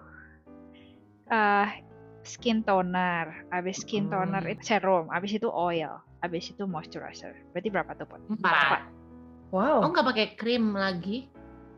eh 1.25 1.69
skin 2.21 2.61
toner 2.61 3.49
abis 3.49 3.81
skin 3.81 4.05
Hmm. 4.07 4.29
toner 4.29 4.43
itu 4.45 4.61
serum 4.61 5.09
abis 5.09 5.37
itu 5.37 5.49
oil 5.49 5.97
abis 6.21 6.53
itu 6.53 6.65
moisturizer 6.65 7.33
berarti 7.49 7.69
berapa 7.69 7.91
tuh 7.93 8.05
Put? 8.05 8.21
Empat. 8.29 8.85
wow. 9.49 9.81
Oh 9.81 9.89
nggak 9.89 10.05
pakai 10.05 10.27
krim 10.37 10.73
lagi? 10.73 11.29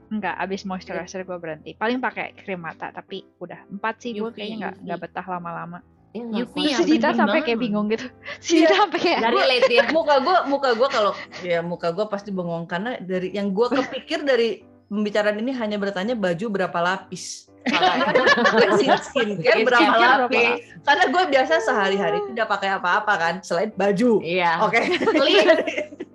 Enggak, 0.07 0.39
abis 0.39 0.63
moisturizer 0.63 1.27
gue 1.27 1.35
berhenti. 1.35 1.75
Paling 1.75 1.99
pakai 1.99 2.31
krim 2.31 2.63
mata, 2.63 2.95
tapi 2.95 3.27
udah 3.43 3.67
empat 3.67 3.99
sih 3.99 4.15
gue 4.15 4.31
kayaknya 4.31 4.55
nggak 4.63 4.75
nggak 4.87 4.99
betah 5.03 5.27
lama-lama. 5.27 5.83
Ya, 6.17 6.43
yang 6.45 6.77
si 6.77 6.83
Dita 6.85 7.13
sampai 7.13 7.39
kayak 7.45 7.59
bingung 7.61 7.87
gitu. 7.93 8.09
Si 8.43 8.63
Dita 8.63 8.73
sampai 8.73 8.99
kayak 8.99 9.19
dari 9.23 9.39
late 9.53 9.71
ya 9.71 9.83
muka 9.93 10.17
gua 10.19 10.37
muka 10.49 10.69
gua 10.73 10.89
kalau 10.89 11.11
ya 11.45 11.59
muka 11.61 11.93
gua 11.93 12.09
pasti 12.09 12.33
bengong 12.33 12.65
karena 12.65 12.97
dari 12.97 13.33
yang 13.33 13.53
gua 13.53 13.69
kepikir 13.69 14.25
dari 14.25 14.65
pembicaraan 14.87 15.37
ini 15.39 15.51
hanya 15.55 15.77
bertanya 15.77 16.15
baju 16.15 16.45
berapa 16.47 16.79
lapis. 16.79 17.47
Skin 17.67 18.95
skincare 19.11 19.67
berapa 19.67 20.27
lapis? 20.27 20.63
Karena 20.87 21.03
gue 21.11 21.23
biasa 21.35 21.59
sehari-hari 21.59 22.23
tidak 22.31 22.47
pakai 22.47 22.79
apa-apa 22.79 23.13
kan 23.19 23.35
selain 23.43 23.75
baju. 23.75 24.23
iya 24.23 24.63
Oke. 24.63 24.79
Lip, 25.19 25.47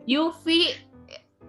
UV, 0.08 0.44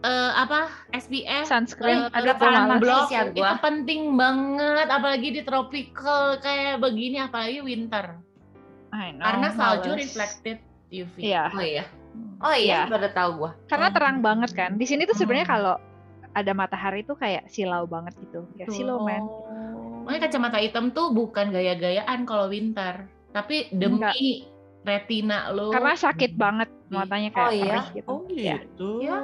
eh, 0.03 0.31
apa 0.35 0.67
SPF, 0.91 1.47
sunscreen. 1.47 2.11
gue 2.11 2.35
lama? 2.35 2.75
malas. 2.75 2.81
block 2.83 3.07
ya 3.09 3.31
itu 3.31 3.39
gua. 3.39 3.55
penting 3.63 4.19
banget 4.19 4.87
apalagi 4.91 5.29
di 5.31 5.41
tropical 5.47 6.37
kayak 6.43 6.83
begini 6.83 7.23
apalagi 7.23 7.63
winter 7.63 8.19
know, 9.11 9.23
karena 9.23 9.47
salju 9.51 9.89
males. 9.89 10.01
reflected 10.01 10.57
UV. 10.87 11.15
Iya, 11.17 11.43
oh 11.49 11.59
iya 11.59 11.85
oh 12.39 12.53
iya 12.53 12.85
Iya. 12.85 12.91
baru 12.91 13.09
tahu 13.09 13.31
gue 13.39 13.51
karena 13.65 13.87
terang 13.89 14.17
banget 14.19 14.51
kan. 14.53 14.71
Di 14.73 14.85
sini 14.85 15.03
tuh 15.03 15.13
sebenarnya 15.13 15.47
Hmm. 15.47 15.55
kalau 15.55 15.75
ada 16.31 16.51
matahari 16.51 17.01
tuh 17.01 17.13
kayak 17.13 17.45
silau 17.47 17.85
banget 17.85 18.13
gitu. 18.19 18.45
Kayak 18.53 18.69
silau 18.69 19.01
man. 19.01 19.25
Makanya 20.03 20.21
kacamata 20.23 20.57
hitam 20.57 20.89
tuh 20.89 21.09
bukan 21.09 21.49
gaya-gayaan 21.49 22.25
kalau 22.25 22.45
winter, 22.47 23.05
tapi 23.29 23.69
demi 23.71 24.45
retina 24.83 25.47
lo. 25.49 25.71
Karena 25.71 25.95
sakit 25.95 26.35
banget 26.35 26.67
matanya 26.89 27.29
kayak 27.31 27.47
Oh, 27.47 27.53
iya? 27.55 27.79
gitu. 27.89 28.07
Oh 28.07 28.21
Iya. 28.27 28.55
gitu. 28.59 28.89
Ya. 28.99 29.17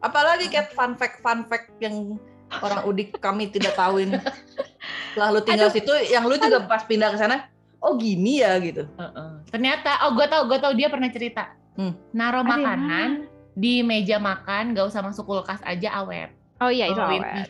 Apalagi 0.00 0.48
kayak 0.48 0.72
fun 0.72 0.92
fact 0.94 1.20
fun 1.20 1.44
fact 1.44 1.70
yang 1.78 2.18
orang 2.58 2.82
udik 2.84 3.14
kami 3.16 3.46
tidak 3.46 3.72
tahuin. 3.72 4.16
Setelah 5.10 5.28
lu 5.30 5.40
tinggal 5.40 5.70
situ, 5.70 5.92
yang 6.08 6.24
lu 6.24 6.34
juga 6.34 6.64
pas 6.64 6.82
pindah 6.82 7.10
ke 7.10 7.18
sana, 7.18 7.46
oh 7.80 7.96
gini 7.96 8.40
ya 8.40 8.56
gitu. 8.60 8.84
Heeh. 8.86 9.30
Ternyata, 9.48 10.08
oh 10.08 10.14
gue 10.14 10.26
tau, 10.28 10.44
gue 10.46 10.58
tau 10.60 10.72
dia 10.72 10.88
pernah 10.88 11.08
cerita. 11.08 11.52
Hmm. 11.76 11.96
Naruh 12.12 12.44
makanan 12.44 13.26
di 13.56 13.80
meja 13.80 14.20
makan, 14.20 14.76
gak 14.76 14.88
usah 14.88 15.00
masuk 15.00 15.24
kulkas 15.26 15.60
aja 15.64 16.00
awet. 16.00 16.30
Oh 16.60 16.68
iya 16.68 16.92
itu 16.92 17.00
Kalau 17.00 17.16
awet. 17.16 17.48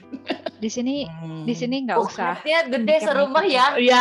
Di 0.62 0.70
sini 0.70 1.02
Hmm. 1.08 1.42
di 1.42 1.54
sini 1.56 1.82
nggak 1.82 1.98
usah 1.98 2.38
Kulkasnya 2.38 2.60
gede 2.70 2.96
serumah 3.02 3.44
ya. 3.44 3.66
Iya. 3.90 4.00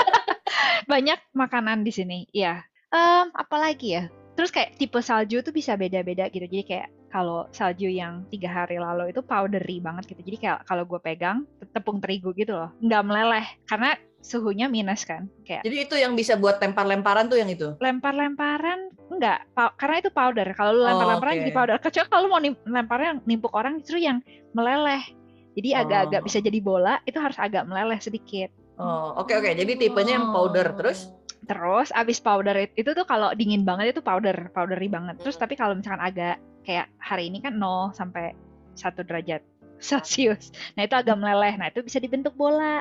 banyak 0.90 1.18
makanan 1.36 1.84
di 1.84 1.92
sini. 1.92 2.18
Iya. 2.32 2.64
Em, 2.88 3.28
apalagi 3.34 4.00
ya? 4.00 4.04
Terus 4.34 4.50
kayak 4.50 4.80
tipe 4.80 4.98
salju 4.98 5.44
tuh 5.44 5.52
bisa 5.52 5.76
beda-beda 5.76 6.26
gitu. 6.32 6.46
Jadi 6.46 6.64
kayak 6.64 6.88
kalau 7.12 7.46
salju 7.54 7.86
yang 7.86 8.26
tiga 8.26 8.50
hari 8.50 8.82
lalu 8.82 9.14
itu 9.14 9.22
powdery 9.22 9.78
banget 9.78 10.10
gitu. 10.10 10.24
Jadi 10.24 10.36
kayak 10.40 10.66
kalau 10.66 10.82
gue 10.82 10.98
pegang 10.98 11.46
te- 11.62 11.70
tepung 11.70 12.02
terigu 12.02 12.34
gitu 12.34 12.56
loh, 12.58 12.74
nggak 12.82 13.02
meleleh 13.06 13.46
karena 13.70 13.94
suhunya 14.24 14.66
minus 14.66 15.04
kan. 15.04 15.28
Kayak 15.44 15.62
Jadi 15.62 15.76
itu 15.78 15.94
yang 15.94 16.16
bisa 16.16 16.34
buat 16.34 16.56
lempar-lemparan 16.56 17.28
tuh 17.28 17.36
yang 17.36 17.46
itu. 17.46 17.76
lempar-lemparan 17.76 18.88
enggak 19.10 19.44
pa- 19.52 19.76
karena 19.76 20.00
itu 20.00 20.08
powder. 20.08 20.48
Kalau 20.50 20.72
lu 20.72 20.80
Oh, 20.80 20.88
lempar-lemparan 20.88 21.32
oke. 21.34 21.40
jadi 21.44 21.52
powder. 21.52 21.76
Kecuali 21.76 22.08
kalau 22.08 22.26
mau 22.26 22.40
lemparnya 22.40 23.08
yang 23.10 23.20
nimpuk 23.22 23.52
orang 23.52 23.78
justru 23.78 24.00
yang 24.00 24.24
meleleh. 24.50 25.04
Jadi 25.54 25.70
agak-agak 25.70 26.20
Oh. 26.20 26.26
bisa 26.26 26.38
jadi 26.40 26.58
bola, 26.58 26.98
itu 27.04 27.14
harus 27.14 27.36
agak 27.36 27.62
meleleh 27.62 28.00
sedikit. 28.00 28.48
Oh, 28.74 29.14
oke 29.14 29.30
oke. 29.30 29.46
Jadi 29.46 29.76
tipenya 29.76 30.16
yang 30.16 30.32
powder 30.32 30.72
terus. 30.74 31.12
Terus 31.44 31.92
abis 31.92 32.18
powder 32.18 32.56
it- 32.58 32.74
itu 32.74 32.90
tuh 32.90 33.04
kalau 33.04 33.30
dingin 33.32 33.62
banget 33.62 33.92
itu 33.92 34.00
powder, 34.00 34.48
powdery 34.50 34.88
banget. 34.88 35.20
Terus 35.20 35.36
tapi 35.36 35.54
kalau 35.54 35.76
misalkan 35.76 36.00
agak 36.00 36.36
kayak 36.64 36.88
hari 36.96 37.28
ini 37.28 37.38
kan 37.38 37.54
0 37.54 37.92
sampai 37.92 38.32
1 38.74 39.04
derajat 39.04 39.44
Celcius. 39.76 40.48
Nah, 40.74 40.82
itu 40.82 40.94
agak 40.94 41.12
meleleh. 41.12 41.54
Nah, 41.54 41.68
itu 41.68 41.82
bisa 41.82 41.98
dibentuk 41.98 42.32
bola. 42.32 42.80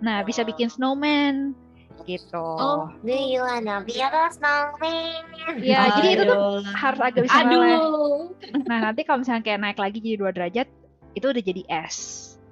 Nah, 0.00 0.20
bisa 0.24 0.44
bikin 0.44 0.68
snowman 0.68 1.56
gitu. 2.04 2.44
Oh, 2.60 2.92
Do 3.00 3.10
you 3.10 3.40
wanna 3.40 3.80
be 3.82 3.96
a 3.98 4.10
snowman? 4.30 5.24
Ya, 5.58 5.96
jadi 5.96 6.08
itu 6.12 6.22
tuh 6.28 6.62
harus 6.76 7.00
agak 7.00 7.24
bisa 7.24 7.40
meleleh. 7.42 7.80
Aduh. 7.80 8.20
Nah, 8.68 8.78
nanti 8.90 9.02
kalau 9.08 9.24
misalnya 9.24 9.42
kayak 9.42 9.60
naik 9.64 9.78
lagi 9.80 9.98
jadi 10.04 10.16
2 10.20 10.36
derajat, 10.36 10.68
itu 11.16 11.26
udah 11.26 11.42
jadi 11.42 11.62
es. 11.66 11.96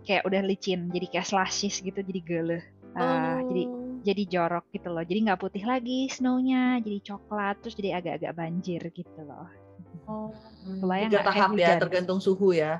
Kayak 0.04 0.24
udah 0.28 0.40
licin, 0.44 0.88
jadi 0.92 1.06
kayak 1.08 1.26
slashes 1.28 1.80
gitu, 1.80 2.00
jadi 2.00 2.20
geleh. 2.24 2.64
Ah, 2.94 3.40
jadi 3.48 3.62
jadi 4.04 4.22
jorok 4.28 4.64
gitu 4.70 4.88
loh. 4.92 5.02
Jadi 5.02 5.18
nggak 5.28 5.40
putih 5.40 5.64
lagi 5.64 6.06
snownya, 6.12 6.78
jadi 6.84 6.98
coklat, 7.02 7.56
terus 7.64 7.74
jadi 7.74 8.00
agak-agak 8.00 8.32
banjir 8.36 8.82
gitu 8.92 9.20
loh. 9.24 9.48
Kebayang 10.64 11.10
Tiga 11.10 11.20
nggak 11.20 11.24
kayak 11.24 11.34
tahap 11.34 11.50
ya, 11.50 11.56
hujan? 11.56 11.80
tergantung 11.80 12.18
suhu 12.20 12.48
ya. 12.52 12.72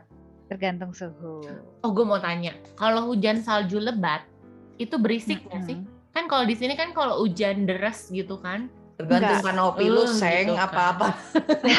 Tergantung 0.53 0.93
suhu. 0.93 1.41
Oh, 1.81 1.91
gue 1.91 2.05
mau 2.05 2.21
tanya. 2.21 2.53
Kalau 2.77 3.09
hujan 3.09 3.41
salju 3.41 3.81
lebat, 3.81 4.29
itu 4.77 4.95
berisik 4.95 5.41
nggak 5.43 5.63
sih? 5.65 5.77
Mm-mm. 5.77 6.11
Kan 6.11 6.25
kalau 6.25 6.45
di 6.45 6.55
sini 6.55 6.73
kan 6.73 6.91
kalau 6.91 7.19
hujan 7.19 7.65
deras 7.65 8.07
gitu 8.09 8.39
kan, 8.39 8.67
Tergantung 8.95 9.43
Enggak. 9.43 9.51
kanopi 9.51 9.85
lu, 9.85 10.03
Eh, 10.03 10.09
seng 10.09 10.47
gitu 10.47 10.55
kan. 10.55 10.71
apa-apa. 10.71 11.09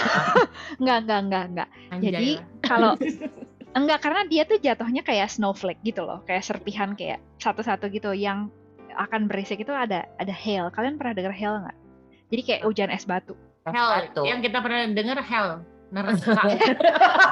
Enggak, 0.80 0.98
enggak, 1.02 1.20
enggak, 1.22 1.44
enggak. 1.48 1.70
anjay 1.88 2.12
Jadi 2.12 2.30
kalau 2.60 2.94
enggak 3.78 4.00
karena 4.02 4.22
dia 4.25 4.44
tuh 4.44 4.58
jatuhnya 4.58 5.00
kayak 5.00 5.32
snowflake 5.32 5.80
gitu 5.82 6.04
loh, 6.04 6.20
kayak 6.24 6.44
serpihan 6.44 6.92
kayak 6.92 7.24
satu-satu 7.40 7.88
gitu 7.88 8.12
yang 8.12 8.52
akan 8.92 9.28
berisik 9.28 9.60
itu 9.60 9.72
ada 9.72 10.04
ada 10.16 10.34
hail. 10.34 10.68
Kalian 10.70 10.96
pernah 10.96 11.16
dengar 11.16 11.32
hail 11.32 11.56
nggak? 11.64 11.78
Jadi 12.32 12.42
kayak 12.44 12.62
hujan 12.64 12.92
es 12.92 13.04
batu. 13.04 13.32
hell, 13.66 13.90
Batu. 13.90 14.22
yang 14.22 14.44
kita 14.44 14.60
pernah 14.60 14.84
dengar 14.86 15.18
hell, 15.24 15.64
neraka. 15.96 16.36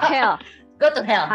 Hail. 0.01 0.31
Go 0.83 0.91
to 0.91 0.99
hell. 1.01 1.25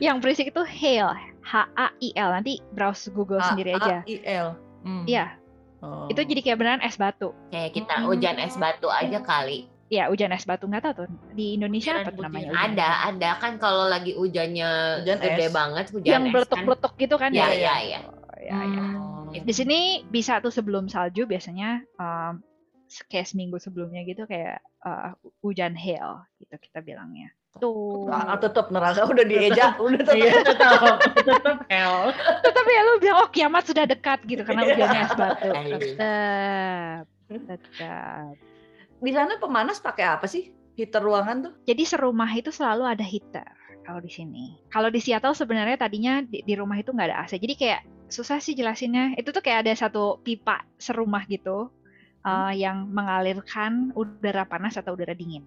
yang 0.00 0.18
berisik 0.18 0.50
itu 0.50 0.62
hail. 0.64 1.12
H 1.44 1.52
A 1.70 1.92
I 1.94 2.10
L. 2.14 2.30
Nanti 2.32 2.58
browse 2.70 3.08
Google 3.08 3.38
sendiri 3.40 3.76
aja. 3.76 4.00
A-I-L. 4.00 4.46
Hmm. 4.82 5.04
Iya, 5.06 5.38
Oh. 5.78 6.08
itu 6.08 6.16
jadi 6.18 6.40
kayak 6.40 6.58
beneran 6.58 6.80
es 6.80 6.96
batu. 6.96 7.36
Kayak 7.48 7.70
kita 7.74 8.02
hujan 8.02 8.40
es 8.40 8.56
batu 8.56 8.88
aja 8.88 9.20
kali. 9.20 9.68
Ya, 9.86 10.08
hujan 10.08 10.32
es 10.32 10.42
batu 10.42 10.64
nggak 10.64 10.80
tahu 10.82 10.94
tuh 10.98 11.08
di 11.30 11.54
Indonesia 11.54 11.92
Butiran- 11.92 12.02
apa 12.02 12.10
tuh 12.10 12.24
namanya? 12.24 12.48
hujan 12.48 12.64
Ada, 12.66 12.88
ada 13.06 13.30
kan 13.36 13.52
kalau 13.60 13.84
lagi 13.86 14.12
hujannya 14.12 14.70
Hujan 14.98 15.18
gede 15.20 15.44
es. 15.44 15.52
banget, 15.52 15.84
hujan 15.92 16.08
Yang 16.08 16.16
es 16.16 16.24
kan. 16.24 16.32
beletuk-beletuk 16.32 16.92
gitu 16.96 17.14
kan 17.14 17.30
Ya, 17.30 17.44
ya? 17.44 17.52
ya, 17.52 17.76
ya. 17.86 18.00
Oh, 18.00 18.40
ya, 18.40 18.56
ya. 18.56 18.84
Hmm. 18.88 19.44
Di 19.44 19.52
sini 19.52 19.78
bisa 20.06 20.40
tuh 20.40 20.48
sebelum 20.48 20.88
salju 20.88 21.24
biasanya 21.24 21.84
um, 21.94 22.40
kayak 23.08 23.26
seminggu 23.28 23.56
sebelumnya 23.58 24.04
gitu 24.04 24.28
kayak 24.28 24.60
uh, 24.84 25.16
hujan 25.40 25.74
hail 25.74 26.22
gitu 26.38 26.54
kita 26.60 26.84
bilangnya. 26.84 27.32
Tuh. 27.62 28.10
Ah, 28.10 28.34
tetep 28.34 28.70
neraka 28.74 29.06
udah 29.12 29.24
dieja, 29.26 29.78
udah 29.78 30.00
tetep. 30.02 30.16
Iya, 30.18 30.32
tetap, 30.42 30.96
tetap 31.28 31.58
hell. 31.70 32.10
Tapi 32.42 32.70
ya 32.70 32.82
lu 32.82 32.92
bilang 32.98 33.18
oh 33.22 33.28
kiamat 33.30 33.64
sudah 33.66 33.84
dekat 33.86 34.22
gitu 34.26 34.42
karena 34.42 34.62
hujannya 34.66 35.00
es 35.06 35.14
batu. 35.14 35.48
Aduh. 35.58 35.78
Tetap. 35.78 37.04
Tetap. 37.30 38.34
Di 39.04 39.10
sana 39.12 39.38
pemanas 39.38 39.78
pakai 39.78 40.04
apa 40.18 40.26
sih? 40.26 40.50
Heater 40.74 40.98
ruangan 40.98 41.36
tuh? 41.50 41.52
Jadi 41.70 41.82
serumah 41.86 42.30
itu 42.34 42.50
selalu 42.50 42.82
ada 42.90 43.04
heater 43.06 43.46
kalau 43.86 44.02
di 44.02 44.10
sini. 44.10 44.58
Kalau 44.74 44.90
di 44.90 44.98
Seattle 44.98 45.36
sebenarnya 45.38 45.78
tadinya 45.78 46.18
di, 46.24 46.42
di 46.42 46.54
rumah 46.58 46.74
itu 46.80 46.90
nggak 46.90 47.08
ada 47.14 47.18
AC. 47.22 47.38
Jadi 47.38 47.54
kayak 47.54 47.80
susah 48.10 48.42
sih 48.42 48.58
jelasinnya. 48.58 49.14
Itu 49.14 49.30
tuh 49.30 49.44
kayak 49.44 49.68
ada 49.68 49.72
satu 49.78 50.18
pipa 50.26 50.66
serumah 50.74 51.22
gitu 51.30 51.70
uh, 52.24 52.52
yang 52.52 52.88
mengalirkan 52.88 53.92
udara 53.92 54.44
panas 54.44 54.74
atau 54.74 54.96
udara 54.96 55.12
dingin. 55.12 55.44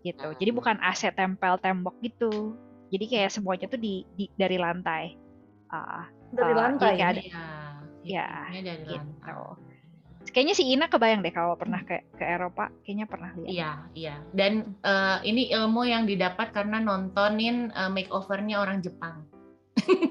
Gitu. 0.00 0.24
Jadi 0.36 0.50
bukan 0.52 0.76
AC 0.80 1.12
tempel 1.12 1.60
tembok 1.60 1.96
gitu. 2.00 2.56
Jadi 2.88 3.04
kayak 3.06 3.30
semuanya 3.30 3.66
tuh 3.68 3.78
di, 3.78 4.04
di- 4.14 4.32
dari 4.34 4.56
lantai. 4.56 5.14
Ah, 5.68 6.08
Dari 6.30 6.52
Ah, 6.52 6.58
lantai. 6.58 6.90
iya, 6.90 6.96
kayak 6.96 7.10
ada- 7.10 7.24
Iya, 7.26 7.44
Ya, 8.00 8.26
hitungnya 8.48 8.62
dari 8.64 8.84
gitu. 8.86 8.96
lantai. 8.96 9.68
Kayaknya 10.30 10.54
si 10.54 10.64
Ina 10.68 10.86
kebayang 10.86 11.20
deh 11.20 11.32
kalau 11.32 11.56
pernah 11.56 11.80
ke 11.82 12.06
ke 12.14 12.22
Eropa, 12.22 12.68
kayaknya 12.84 13.06
pernah 13.08 13.30
lihat. 13.34 13.50
Iya, 13.50 13.70
iya. 13.94 14.14
Dan 14.30 14.52
eh, 14.80 15.18
ini 15.24 15.48
ilmu 15.50 15.82
yang 15.84 16.04
didapat 16.04 16.52
karena 16.52 16.78
nontonin 16.78 17.72
eh, 17.72 17.90
makeovernya 17.90 18.56
orang 18.56 18.78
Jepang. 18.80 19.26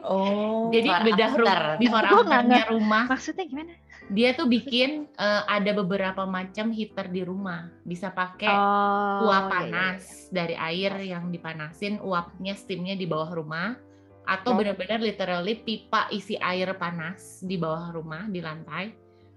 Oh. 0.03 0.67
Jadi 0.75 0.89
bedah 0.89 1.29
rumah, 1.33 1.77
nggak 1.79 2.03
afternya 2.03 2.63
rumah, 2.67 3.03
Maksudnya 3.07 3.45
gimana? 3.47 3.73
Dia 4.09 4.33
tuh 4.33 4.49
bikin 4.49 5.05
eh, 5.15 5.41
ada 5.45 5.71
beberapa 5.71 6.25
macam 6.25 6.73
heater 6.73 7.07
di 7.07 7.21
rumah. 7.21 7.69
Bisa 7.85 8.09
pakai 8.09 8.49
Oh, 8.49 9.29
uap 9.29 9.29
iya, 9.29 9.41
iya, 9.45 9.49
panas 9.49 10.03
dari 10.29 10.55
air 10.57 10.93
yang 11.05 11.29
dipanasin, 11.29 12.01
uapnya 12.01 12.57
steamnya 12.57 12.97
di 12.97 13.05
bawah 13.05 13.31
rumah, 13.31 13.77
atau 14.25 14.53
Oh. 14.53 14.57
benar-benar 14.57 14.97
literally 14.97 15.57
pipa 15.57 16.09
isi 16.09 16.35
air 16.35 16.73
panas 16.75 17.41
di 17.41 17.55
bawah 17.55 17.93
rumah 17.93 18.25
di 18.25 18.41
lantai, 18.41 18.93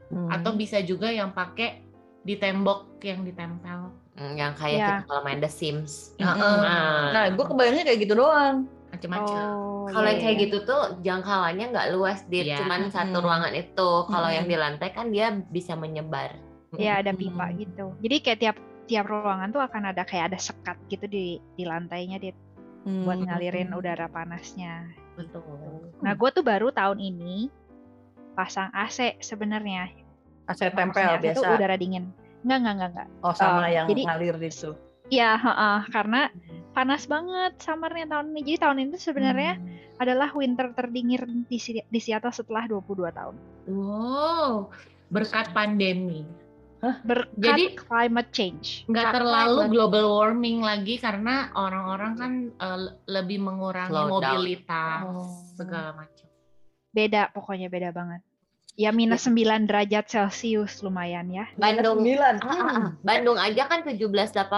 Hmm. 0.09 0.29
atau 0.29 0.53
bisa 0.53 0.81
juga 0.81 1.09
yang 1.09 1.33
pakai 1.33 1.81
di 2.21 2.37
tembok 2.37 3.01
yang 3.01 3.25
ditempel. 3.25 3.93
Hmm, 4.13 4.37
Yang 4.37 4.53
kayak 4.61 4.77
Ya. 4.77 4.87
kita 4.87 5.03
kalau 5.09 5.23
main 5.25 5.41
The 5.41 5.49
Sims. 5.49 6.13
Mm-mm. 6.21 6.37
Nah, 6.37 7.11
Nah, 7.11 7.25
gue 7.33 7.45
kebayangnya 7.49 7.85
kayak 7.89 8.01
gitu 8.05 8.15
doang. 8.15 8.69
Macam-macam. 9.03 9.43
Oh, 9.53 9.87
Kalau 9.89 10.05
iya, 10.05 10.13
yang 10.13 10.21
kayak 10.21 10.33
iya. 10.33 10.43
gitu 10.45 10.57
tuh 10.63 10.81
jangkauannya 11.01 11.67
nggak 11.69 11.89
luas, 11.91 12.19
Dit. 12.25 12.47
Iya. 12.47 12.63
Cuman 12.63 12.81
satu 12.89 13.11
Mm-mm. 13.13 13.25
ruangan 13.25 13.53
itu. 13.53 13.91
Kalau 14.05 14.29
yang 14.29 14.47
Mm-mm. 14.47 14.55
di 14.55 14.63
lantai 14.63 14.89
kan 14.91 15.07
dia 15.09 15.27
bisa 15.49 15.73
menyebar. 15.75 16.31
Ya 16.73 16.97
ada 16.97 17.11
pipa 17.11 17.47
Hmm. 17.47 17.59
gitu. 17.59 17.87
Jadi 17.99 18.17
kayak 18.19 18.39
tiap 18.39 18.57
tiap 18.85 19.05
ruangan 19.05 19.51
tuh 19.51 19.61
akan 19.61 19.83
ada 19.91 20.03
kayak 20.03 20.33
ada 20.33 20.39
sekat 20.39 20.79
gitu 20.87 21.05
di 21.05 21.27
di 21.53 21.65
lantainya 21.65 22.17
dia 22.17 22.33
buat 22.83 23.15
Hmm. 23.17 23.29
ngalirin 23.29 23.71
udara 23.71 24.07
panasnya. 24.07 24.89
Betul. 25.13 25.93
Nah 25.99 26.13
gue 26.13 26.31
tuh 26.31 26.41
baru 26.41 26.71
tahun 26.71 26.99
ini 26.99 27.53
pasang 28.33 28.73
AC 28.73 29.21
sebenarnya. 29.21 29.93
AC 30.45 30.61
tempel 30.71 30.89
Maksudnya 31.05 31.21
AC 31.21 31.37
tuh 31.37 31.45
biasa. 31.45 31.55
udara 31.55 31.77
dingin. 31.77 32.05
Enggak 32.43 32.59
enggak 32.59 32.75
enggak 32.75 32.91
enggak. 32.91 33.09
Oh, 33.21 33.33
sama 33.33 33.63
Eh, 33.63 33.77
yang 33.77 33.87
jadi- 33.87 34.05
ngalir 34.05 34.37
di 34.37 34.49
situ. 34.49 34.73
Ya 35.13 35.37
heeh, 35.37 35.79
karena 35.93 36.33
panas 36.73 37.05
banget 37.05 37.61
summernya 37.61 38.09
tahun 38.09 38.33
ini. 38.33 38.41
Jadi 38.49 38.59
tahun 38.59 38.77
ini 38.81 38.89
tuh 38.97 39.03
sebenarnya 39.05 39.61
Hmm. 39.61 39.69
adalah 40.01 40.33
winter 40.33 40.73
terdingin 40.73 41.45
di, 41.45 41.61
Si- 41.61 41.85
di 41.85 42.01
Seattle 42.01 42.33
setelah 42.33 42.65
22 42.65 43.13
tahun. 43.13 43.37
Wow, 43.69 44.73
berkat 45.13 45.53
pandemi. 45.53 46.25
Berkat 46.83 47.37
Jadi- 47.39 47.77
climate 47.79 48.31
change. 48.33 48.83
Nggak 48.89 49.15
terlalu 49.15 49.71
global 49.71 50.19
warming 50.19 50.65
lagi 50.65 50.99
karena 50.99 51.53
orang-orang 51.55 52.13
kan 52.17 52.33
le- 52.75 52.99
lebih 53.07 53.39
mengurangi 53.39 53.93
Slow 53.93 54.19
down. 54.19 54.35
mobilitas 54.35 55.01
Oh. 55.07 55.29
segala 55.55 55.95
macam. 55.95 56.27
Beda 56.91 57.31
pokoknya 57.31 57.69
beda 57.69 57.95
banget. 57.95 58.25
Ya 58.73 58.89
minus 58.89 59.29
9 59.29 59.37
derajat 59.69 60.09
Celcius 60.09 60.81
lumayan 60.81 61.29
ya. 61.29 61.45
Bandung, 61.55 62.01
Sembilan. 62.01 62.35
Ah, 62.41 62.49
ah, 62.49 62.69
ah. 62.73 62.89
Bandung 62.99 63.37
aja 63.37 63.69
kan 63.69 63.85
17-18. 63.85 64.49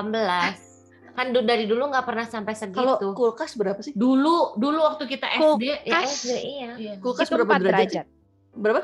Kan 1.14 1.30
du- 1.30 1.42
dari 1.42 1.66
dulu 1.66 1.90
nggak 1.90 2.02
pernah 2.04 2.22
sampai 2.24 2.54
Kalau 2.70 2.94
segitu. 2.94 3.10
kulkas 3.12 3.54
berapa 3.54 3.78
sih? 3.80 3.90
Dulu 3.92 4.54
dulu 4.56 4.78
waktu 4.84 5.06
kita 5.08 5.26
SD 5.30 5.62
ya 5.62 5.76
Kas. 5.92 6.10
SD 6.20 6.30
iya. 6.34 6.70
iya. 6.74 6.92
Kulkas 6.98 7.26
itu 7.26 7.34
berapa 7.36 7.54
4 7.54 7.58
derajat? 7.60 7.74
derajat. 8.04 8.06
Berapa? 8.52 8.80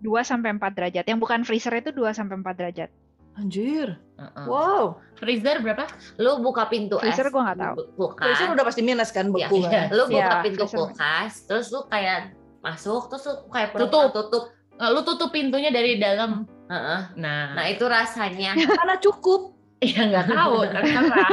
2 0.00 0.20
sampai 0.22 0.48
4 0.50 0.72
derajat. 0.74 1.04
Yang 1.06 1.18
bukan 1.18 1.40
freezer 1.42 1.72
itu 1.74 1.90
2 1.90 2.08
sampai 2.10 2.34
4 2.36 2.52
derajat. 2.54 2.90
Anjir. 3.32 3.96
Heeh. 4.16 4.44
Wow. 4.44 4.96
Freezer 5.14 5.60
berapa? 5.60 5.84
Lu 6.16 6.40
buka 6.40 6.66
pintu 6.66 6.96
Freezer 6.98 7.28
es. 7.28 7.30
gua 7.30 7.42
nggak 7.46 7.58
tahu. 7.58 7.74
bu- 7.74 7.88
Kulkas. 7.98 8.24
Freezer 8.26 8.48
udah 8.50 8.64
pasti 8.64 8.80
minus 8.82 9.10
kan 9.10 9.24
Iya, 9.26 9.32
beku 9.44 9.56
iya. 9.58 9.68
kan? 9.70 9.84
Lu 9.90 10.02
buka 10.06 10.24
Iya, 10.26 10.40
pintu 10.42 10.64
freezer. 10.64 10.78
kulkas, 10.78 11.32
terus 11.44 11.66
lu 11.68 11.80
kayak 11.86 12.32
masuk, 12.58 13.08
terus 13.08 13.24
lu 13.24 13.34
kayak 13.46 13.68
Tutup. 13.74 14.08
tutup 14.10 14.44
Lu 14.80 15.00
tutup 15.02 15.28
pintunya 15.28 15.68
dari 15.68 15.96
dalam. 15.96 16.48
Heeh. 16.66 17.00
Nah, 17.14 17.52
Nah 17.52 17.66
itu 17.68 17.84
rasanya. 17.84 18.56
Karena 18.56 18.96
cukup. 18.96 19.60
Ya 19.80 20.04
nggak 20.04 20.28
tahu, 20.28 20.60
terserah. 20.72 21.28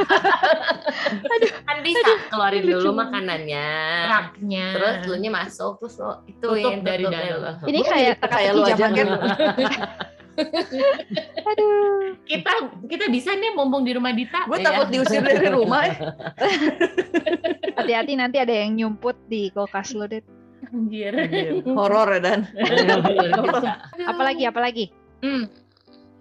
Kan 1.64 1.78
bisa 1.84 2.10
keluarin 2.28 2.64
lucu 2.64 2.72
dulu 2.74 2.88
banget. 2.90 3.00
makanannya. 3.04 3.68
Raknya. 4.08 4.66
Terus 4.72 4.94
lu 5.04 5.14
nya 5.18 5.30
masuk 5.30 5.72
terus 5.78 5.94
lo 5.96 6.24
itu 6.24 6.40
Tutup 6.40 6.80
dari 6.80 7.04
dalam. 7.04 7.40
lo. 7.44 7.52
Ini 7.62 7.80
kayak 7.82 8.14
kayak 8.20 8.52
lu 8.52 8.64
aja 8.64 8.86
kan. 8.88 9.08
Aduh. 11.44 12.14
kita 12.24 12.52
kita 12.86 13.04
bisa 13.10 13.34
nih 13.34 13.52
mumpung 13.52 13.82
di 13.82 13.92
rumah 13.92 14.12
Dita. 14.12 14.46
Gue 14.46 14.58
Iya. 14.58 14.66
takut 14.66 14.86
diusir 14.88 15.20
dari 15.20 15.48
rumah. 15.48 15.82
ya. 15.84 15.98
Hati-hati 17.78 18.12
nanti 18.14 18.36
ada 18.38 18.54
yang 18.54 18.74
nyumput 18.74 19.18
di 19.26 19.50
kulkas 19.50 19.92
lu, 19.92 20.06
Dit. 20.06 20.24
Anjir. 20.68 21.12
Horor 21.78 22.08
ya 22.14 22.20
Dan. 22.20 22.40
Apalagi, 24.04 24.44
apalagi? 24.44 24.84
Hmm. 25.20 25.48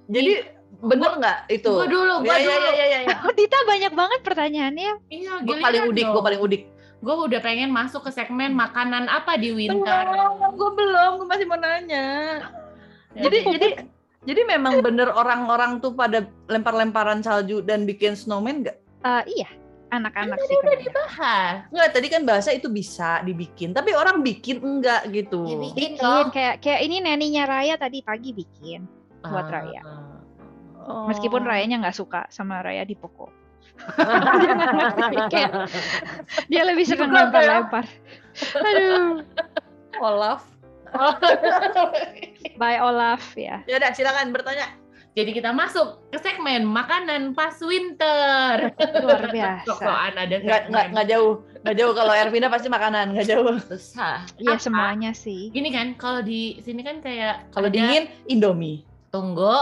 Jadi 0.07 0.33
bener 0.77 1.11
nggak 1.19 1.37
itu? 1.49 1.71
Gua 1.73 1.87
dulu, 1.89 2.13
gua 2.23 2.31
Ya, 2.31 2.37
ya, 2.37 2.45
dulu. 2.47 2.67
ya, 2.67 2.73
ya, 2.73 2.85
ya, 2.85 2.99
ya. 3.03 3.15
Oh, 3.27 3.33
Dita 3.33 3.57
banyak 3.65 3.93
banget 3.93 4.19
pertanyaannya. 4.23 4.91
Iya, 5.09 5.31
Gue 5.43 5.57
paling 5.59 5.83
udik, 5.89 6.05
gue 6.05 6.23
paling 6.23 6.41
udik. 6.41 6.63
Gue 6.97 7.13
udah 7.13 7.39
pengen 7.39 7.69
masuk 7.69 8.07
ke 8.07 8.11
segmen 8.11 8.57
makanan 8.57 9.05
apa 9.05 9.37
di 9.37 9.53
winter. 9.53 10.05
gue 10.53 10.71
belum, 10.73 11.21
gue 11.21 11.27
masih 11.27 11.45
mau 11.45 11.59
nanya. 11.59 12.07
Jadi, 13.13 13.37
Jadi, 13.41 13.57
jadi, 13.57 13.67
jadi 14.25 14.41
memang 14.45 14.81
bener 14.81 15.09
orang-orang 15.09 15.77
tuh 15.79 15.93
pada 15.93 16.25
lempar-lemparan 16.47 17.21
salju 17.21 17.61
dan 17.61 17.85
bikin 17.85 18.13
snowman 18.13 18.65
nggak? 18.65 18.77
Eh, 19.05 19.23
iya, 19.41 19.49
anak-anak 19.91 20.37
sih. 20.43 20.55
kebanyakan. 20.59 20.93
bahas. 20.93 21.55
Nggak, 21.71 21.89
tadi 21.95 22.07
kan 22.11 22.21
bahasa 22.27 22.49
itu 22.51 22.67
bisa 22.67 23.23
dibikin, 23.23 23.71
tapi 23.71 23.95
orang 23.95 24.19
bikin 24.23 24.59
enggak 24.59 25.07
gitu. 25.11 25.47
Ya, 25.47 25.57
bikin 25.71 25.91
kayak 26.31 26.55
kayak 26.59 26.81
ini 26.83 26.99
neninya 26.99 27.47
Raya 27.47 27.79
tadi 27.79 28.03
pagi 28.03 28.35
bikin 28.35 28.83
buat 29.23 29.47
Ah. 29.47 29.53
Raya. 29.61 29.81
Oh. 30.87 31.07
Meskipun 31.11 31.43
Rayanya 31.43 31.83
nggak 31.83 31.97
suka 31.97 32.27
sama 32.31 32.63
Raya 32.63 32.87
di 32.87 32.95
Poko. 32.95 33.27
dia 34.41 34.53
nggak 34.57 34.73
ngerti, 34.73 35.17
kayak 35.29 35.51
dia 36.49 36.63
lebih 36.65 36.85
Juga, 36.87 37.05
lempar-lempar. 37.05 37.85
Aduh, 38.57 39.21
Olaf. 40.01 40.41
bye 42.57 42.79
Olaf 42.81 43.21
ya. 43.37 43.61
Ya 43.69 43.77
udah, 43.77 43.91
silakan 43.93 44.33
bertanya. 44.33 44.86
Jadi 45.17 45.33
kita 45.33 45.49
masuk 45.49 45.97
ke 46.13 46.21
segmen 46.21 46.61
makanan 46.61 47.33
pas 47.33 47.57
winter. 47.57 48.69
Luar 49.01 49.25
biasa. 49.27 49.65
Sokokan 49.65 50.13
ada 50.13 50.35
Nggak, 50.37 50.61
nggak, 50.69 50.85
nggak 50.93 51.07
jauh. 51.09 51.33
Nggak 51.65 51.75
jauh 51.75 51.93
kalau 51.97 52.13
Ervina 52.13 52.47
pasti 52.47 52.69
makanan, 52.69 53.17
nggak 53.17 53.25
jauh. 53.27 53.57
Susah. 53.57 54.21
Iya 54.37 54.61
semuanya 54.61 55.11
sih. 55.11 55.49
Gini 55.49 55.73
kan, 55.73 55.97
kalau 55.97 56.21
di 56.21 56.61
sini 56.61 56.85
kan 56.85 57.01
kayak 57.01 57.49
Kalau 57.49 57.65
ada- 57.65 57.73
dingin, 57.73 58.13
Indomie. 58.29 58.85
tunggu. 59.09 59.57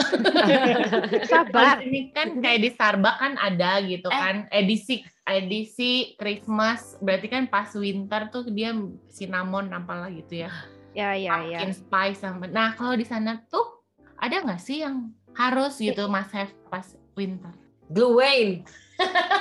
Kalau 0.00 1.44
Sabar. 1.44 1.76
di 1.76 1.84
sini 1.84 2.00
kan 2.08 2.40
kayak 2.40 2.60
di 2.62 2.70
Starbucks 2.70 3.18
kan 3.18 3.32
ada 3.36 3.82
gitu 3.82 4.08
Eh. 4.08 4.16
kan 4.16 4.36
edisi 4.48 5.02
edisi 5.26 6.16
Christmas 6.16 6.96
berarti 6.98 7.28
kan 7.28 7.44
pas 7.46 7.68
winter 7.74 8.30
tuh 8.30 8.48
dia 8.48 8.72
cinnamon 9.08 9.68
apalah 9.70 10.08
gitu 10.08 10.46
ya. 10.46 10.50
Ya 10.92 11.12
ya 11.12 11.42
ya. 11.42 11.60
Pumpkin 11.60 11.74
spice 11.74 12.18
sama. 12.18 12.46
Nah, 12.46 12.72
kalau 12.74 12.94
di 12.94 13.04
sana 13.04 13.44
tuh 13.44 13.79
ada 14.20 14.36
nggak 14.44 14.60
sih 14.60 14.84
yang 14.84 15.10
harus 15.32 15.80
gitu 15.80 16.06
Mas 16.06 16.28
have 16.30 16.52
pas 16.68 16.84
winter? 17.16 17.50
Blue 17.90 18.14
Wayne. 18.14 18.62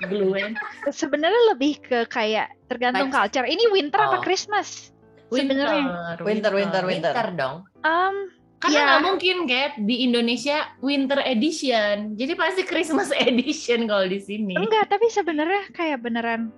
Gluen. 0.00 0.56
Sebenarnya 0.88 1.52
lebih 1.52 1.80
ke 1.80 2.08
kayak 2.08 2.56
tergantung 2.68 3.12
culture. 3.12 3.44
Ini 3.44 3.68
winter 3.68 4.00
apa 4.00 4.16
Oh. 4.20 4.24
Christmas? 4.24 4.92
Winter, 5.28 5.54
Sebenarnya. 5.60 5.84
Winter, 6.24 6.52
winter, 6.56 6.82
winter. 6.82 6.82
Winter 6.88 7.26
dong. 7.36 7.56
Um, 7.84 8.32
Karena 8.60 8.76
Ya. 8.76 8.84
nggak 8.92 9.04
mungkin 9.08 9.36
Kat 9.48 9.72
di 9.80 10.04
Indonesia 10.04 10.68
winter 10.80 11.16
edition. 11.24 12.12
Jadi 12.16 12.32
pasti 12.36 12.62
Christmas 12.64 13.08
edition 13.28 13.88
kalau 13.88 14.04
di 14.04 14.20
sini. 14.20 14.52
enggak, 14.52 14.88
tapi 14.88 15.08
sebenarnya 15.08 15.72
kayak 15.72 16.04
beneran 16.04 16.52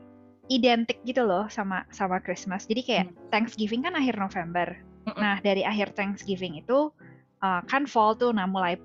identik 0.50 0.99
gitu 1.02 1.23
loh 1.23 1.47
sama 1.47 1.87
sama 1.90 2.19
Christmas. 2.19 2.66
Jadi 2.66 2.83
kayak 2.83 3.07
Thanksgiving 3.31 3.87
kan 3.87 3.95
akhir 3.95 4.19
November. 4.19 4.75
Mm-mm. 5.07 5.14
Nah, 5.14 5.38
dari 5.42 5.62
akhir 5.62 5.95
Thanksgiving 5.95 6.59
itu 6.59 6.90
uh, 7.42 7.61
kan 7.66 7.84
fall 7.84 8.14
tuh 8.14 8.30
nah 8.32 8.46
mulai 8.46 8.78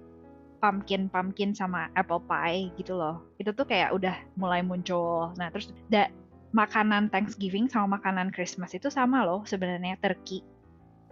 pumpkin 0.57 1.05
pumpkin 1.07 1.53
sama 1.53 1.87
apple 1.93 2.21
pie 2.25 2.73
gitu 2.75 2.97
loh. 2.97 3.21
Itu 3.37 3.53
tuh 3.53 3.69
kayak 3.69 3.93
udah 3.93 4.17
mulai 4.35 4.65
muncul. 4.65 5.31
Nah, 5.37 5.53
terus 5.53 5.69
da, 5.87 6.09
makanan 6.51 7.13
Thanksgiving 7.13 7.69
sama 7.69 8.01
makanan 8.01 8.33
Christmas 8.33 8.73
itu 8.73 8.89
sama 8.89 9.21
loh 9.21 9.45
sebenarnya 9.45 10.01
turkey. 10.01 10.41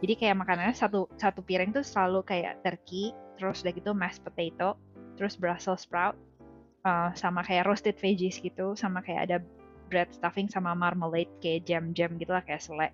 Jadi 0.02 0.13
kayak 0.17 0.41
makanannya 0.43 0.76
satu 0.76 1.08
satu 1.15 1.46
piring 1.46 1.72
tuh 1.72 1.86
selalu 1.86 2.26
kayak 2.26 2.60
turkey, 2.65 3.15
terus 3.39 3.63
udah 3.63 3.74
gitu 3.74 3.91
mashed 3.96 4.26
potato, 4.26 4.76
terus 5.15 5.39
Brussels 5.39 5.88
sprout, 5.88 6.17
uh, 6.84 7.13
sama 7.15 7.46
kayak 7.46 7.70
roasted 7.70 7.96
veggies 8.02 8.41
gitu, 8.41 8.76
sama 8.76 9.00
kayak 9.00 9.32
ada 9.32 9.38
bread 9.88 10.10
stuffing 10.12 10.50
sama 10.50 10.74
marmalade 10.74 11.32
kayak 11.39 11.63
jam-jam 11.70 12.17
gitu 12.17 12.34
lah 12.34 12.43
kayak 12.43 12.60
selai. 12.60 12.91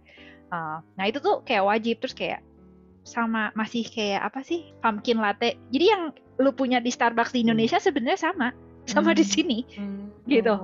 Uh, 0.52 0.84
nah 1.00 1.08
itu 1.08 1.24
tuh 1.24 1.42
kayak 1.48 1.64
wajib 1.64 2.04
terus 2.04 2.14
kayak 2.14 2.44
sama 3.02 3.50
masih 3.54 3.82
kayak 3.84 4.22
apa 4.24 4.42
sih 4.42 4.72
pumpkin 4.80 5.18
latte. 5.18 5.58
Jadi 5.70 5.86
yang 5.86 6.04
lu 6.38 6.52
punya 6.52 6.78
di 6.78 6.90
Starbucks 6.90 7.34
di 7.34 7.42
Indonesia 7.42 7.78
sebenarnya 7.78 8.32
sama 8.32 8.54
sama 8.86 9.14
di 9.14 9.22
Hmm. 9.22 9.32
sini. 9.32 9.58
Gitu. 10.26 10.56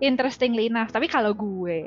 Interestingly 0.00 0.66
enough, 0.66 0.90
tapi 0.90 1.06
kalau 1.06 1.36
gue 1.36 1.78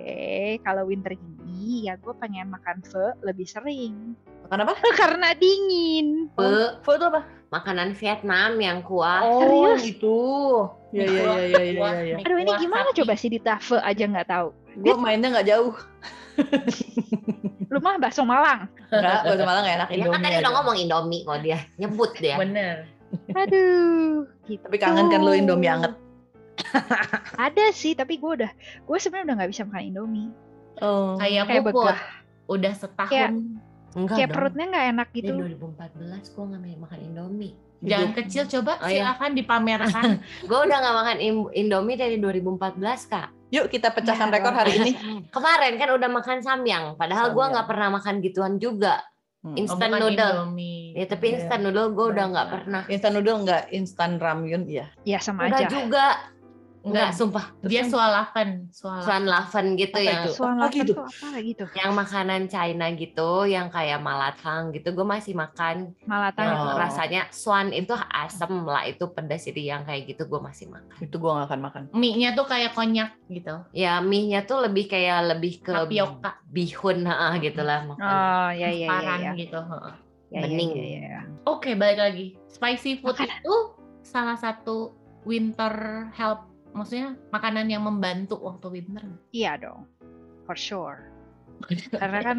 kalau 0.62 0.86
winter 0.86 1.18
ini 1.18 1.90
ya 1.90 1.98
gue 1.98 2.14
pengen 2.16 2.48
makan 2.48 2.86
pho 2.86 3.18
lebih 3.22 3.50
sering 3.50 4.14
Makan 4.46 4.70
apa? 4.70 4.74
karena 5.02 5.34
dingin. 5.34 6.30
Pe, 6.36 6.78
Pho 6.84 6.92
itu 6.94 7.06
apa? 7.08 7.22
makanan 7.50 7.94
Vietnam 7.94 8.58
yang 8.58 8.82
kuah. 8.82 9.22
Oh, 9.22 9.38
Serius? 9.40 9.82
itu. 9.86 10.20
Ya, 10.90 11.06
ya, 11.06 11.22
ya, 11.22 11.22
ya, 11.38 11.62
ya, 11.62 11.62
ya, 11.70 12.02
ya. 12.02 12.18
Aduh 12.18 12.38
ini 12.42 12.52
gimana 12.58 12.90
coba 12.94 13.14
sih 13.14 13.30
Dita 13.30 13.62
pho 13.62 13.78
aja 13.78 14.04
nggak 14.06 14.26
tahu. 14.30 14.48
Gue 14.78 14.94
mainnya 14.98 15.30
nggak 15.30 15.48
jauh. 15.48 15.74
Lu 17.74 17.82
mah 17.82 17.98
bakso 17.98 18.22
Malang. 18.22 18.70
Enggak, 18.88 19.26
malah 19.42 19.62
nggak 19.66 19.76
enak 19.76 19.88
Dia 19.90 19.98
kan 19.98 20.06
Indomie 20.06 20.22
tadi 20.22 20.38
udah 20.38 20.52
ngomong 20.54 20.76
Indomie 20.78 21.22
kok 21.26 21.40
dia. 21.42 21.60
Nyebut 21.82 22.12
dia. 22.22 22.36
Bener. 22.38 22.76
Aduh. 23.34 24.30
Gitu. 24.46 24.62
Tapi 24.62 24.78
kangen 24.78 25.10
kan 25.10 25.20
lu 25.20 25.34
Indomie 25.34 25.68
anget. 25.68 25.94
Ada 27.36 27.74
sih, 27.74 27.94
tapi 27.94 28.18
gue 28.18 28.32
udah 28.42 28.52
gue 28.80 28.98
sebenarnya 28.98 29.26
udah 29.26 29.36
nggak 29.42 29.52
bisa 29.52 29.62
makan 29.66 29.84
Indomie. 29.84 30.30
Oh. 30.80 31.18
Kayak 31.18 31.50
Kayak 31.50 31.64
puput. 31.68 31.96
Udah 32.46 32.74
setahun. 32.74 33.10
Kayak- 33.10 33.34
Enggak 33.94 34.18
Kayak 34.18 34.26
dong. 34.26 34.36
perutnya 34.36 34.66
nggak 34.68 34.86
enak 34.90 35.08
Dari 35.08 35.18
gitu. 35.22 35.34
2014 35.38 36.34
gue 36.34 36.44
nggak 36.50 36.80
makan 36.80 37.00
Indomie. 37.04 37.54
Jangan 37.84 38.10
Hidup. 38.10 38.18
kecil 38.18 38.44
coba 38.50 38.72
Oh, 38.80 38.88
iya. 38.88 38.96
silakan 39.04 39.32
dipamerkan. 39.36 40.04
Gue 40.50 40.60
udah 40.64 40.78
nggak 40.80 40.96
makan 40.96 41.18
Indomie 41.52 41.98
dari 42.00 42.16
2014 42.16 42.80
kak. 43.06 43.30
Yuk 43.54 43.70
kita 43.70 43.94
pecahkan 43.94 44.28
Ya, 44.28 44.34
rekor 44.34 44.50
hari 44.52 44.74
ini. 44.80 44.92
Kemarin 45.30 45.78
kan 45.78 45.90
udah 45.94 46.10
makan 46.10 46.42
samyang. 46.42 46.98
Padahal 46.98 47.32
gue 47.32 47.46
nggak 47.48 47.68
pernah 47.70 47.94
makan 47.94 48.18
gituan 48.20 48.58
juga. 48.58 49.06
Hmm. 49.40 49.54
Oh, 49.54 49.60
Instant 49.60 49.94
noodle. 49.94 50.34
Indomie. 50.42 50.96
Ya 50.96 51.06
tapi 51.06 51.26
Iya. 51.28 51.34
instant 51.38 51.62
noodle 51.62 51.92
gue 51.92 52.06
udah 52.10 52.26
nggak 52.28 52.48
pernah. 52.50 52.82
Instan 52.88 53.12
noodle 53.14 53.38
enggak, 53.40 53.64
instan 53.70 54.12
ramyun 54.18 54.64
iya. 54.66 54.90
Ya 55.04 55.20
sama 55.20 55.46
Udah 55.46 55.62
aja. 55.62 55.70
juga. 55.70 56.06
Enggak, 56.84 57.16
sumpah. 57.16 57.46
dia 57.62 57.82
swalapan, 57.82 58.68
swalapan. 58.70 59.02
Swan 59.02 59.24
laven 59.24 59.68
gitu 59.74 59.96
Apa 59.96 60.04
yang 60.04 60.22
itu? 60.22 60.34
Suan 60.34 60.56
Oh, 60.58 60.68
gitu. 60.68 60.92
tuh 60.92 61.00
apa 61.02 61.28
lagi 61.32 61.52
tuh? 61.54 61.68
yang 61.74 61.92
makanan 61.94 62.42
China 62.46 62.86
gitu, 62.92 63.30
yang 63.46 63.68
kayak 63.68 64.00
malatang 64.00 64.70
gitu, 64.70 64.92
gue 64.92 65.04
masih 65.04 65.32
makan. 65.34 65.96
Malatang. 66.04 66.44
Yang 66.46 66.60
Oh. 66.60 66.76
rasanya 66.76 67.22
swan 67.30 67.72
itu 67.72 67.96
asem 67.96 68.52
lah, 68.62 68.84
itu 68.84 69.08
pedas 69.08 69.44
itu 69.44 69.60
yang 69.60 69.82
kayak 69.82 70.06
gitu 70.06 70.28
gue 70.28 70.38
masih 70.38 70.68
makan. 70.68 70.92
Itu 71.00 71.16
gua 71.18 71.32
nggak 71.34 71.48
akan 71.48 71.62
makan. 71.62 71.82
Mie-nya 71.94 72.30
tuh 72.34 72.46
kayak 72.46 72.72
konyak 72.72 73.16
gitu. 73.28 73.64
Ya 73.72 73.98
mie-nya 73.98 74.44
tuh 74.44 74.60
lebih 74.60 74.86
kayak 74.86 75.24
lebih 75.30 75.60
ke 75.60 75.72
Tapioka. 75.72 76.36
bihun 76.46 77.08
ha, 77.08 77.40
gitu 77.40 77.62
lah 77.62 77.84
makan. 77.86 78.04
Oh 78.04 78.50
ya 78.52 78.68
ya 78.68 78.70
ya 78.70 78.88
transparan 78.92 79.20
ya. 79.22 79.32
gitu. 79.34 79.60
heeh. 79.62 79.96
Ya, 80.30 80.36
ya, 80.36 80.42
Bening. 80.44 80.72
ya, 80.72 80.84
ya, 80.84 81.02
ya. 81.08 81.22
Oke, 81.46 81.74
balik 81.74 82.00
lagi. 82.02 82.26
Spicy 82.50 82.98
food 82.98 83.14
Makanan. 83.16 83.40
itu 83.40 83.56
salah 84.02 84.34
satu 84.34 84.92
winter 85.24 85.74
help. 86.12 86.50
Maksudnya 86.74 87.16
makanan 87.30 87.70
yang 87.70 87.86
membantu 87.86 88.42
waktu 88.42 88.82
winter. 88.82 89.06
Iya 89.30 89.62
dong, 89.62 89.86
for 90.50 90.58
sure. 90.58 91.10
Karena 92.02 92.20
kan 92.26 92.38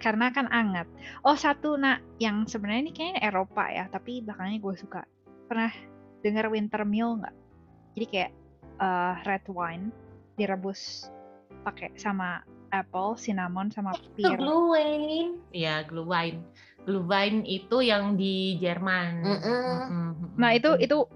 karena 0.00 0.26
kan 0.32 0.46
anget. 0.52 0.88
Oh 1.24 1.36
satu 1.36 1.80
nak 1.80 2.04
yang 2.20 2.44
sebenarnya 2.44 2.80
ini 2.88 2.92
kayaknya 2.92 3.20
Eropa 3.24 3.64
ya, 3.68 3.88
tapi 3.88 4.20
belakangnya 4.22 4.60
gue 4.60 4.74
suka. 4.76 5.02
Pernah 5.48 5.72
dengar 6.20 6.48
winter 6.52 6.82
meal 6.84 7.20
nggak? 7.20 7.36
Jadi 7.96 8.06
kayak 8.10 8.32
eh, 8.80 9.14
red 9.24 9.46
wine 9.48 9.88
direbus 10.36 11.08
pakai 11.64 11.94
sama 11.96 12.42
apple, 12.74 13.14
cinnamon 13.14 13.70
sama 13.70 13.94
Itu 13.94 14.10
pear. 14.18 14.38
Glühwein. 14.38 15.38
Iya, 15.54 15.86
Glühwein. 15.86 16.42
Glühwein 16.84 17.46
itu 17.46 17.80
yang 17.80 18.18
di 18.18 18.58
Jerman. 18.58 19.24
Mm-mm. 19.24 19.62
Mm-mm. 19.88 20.08
Nah 20.36 20.50
itu 20.52 20.74
itu 20.82 21.06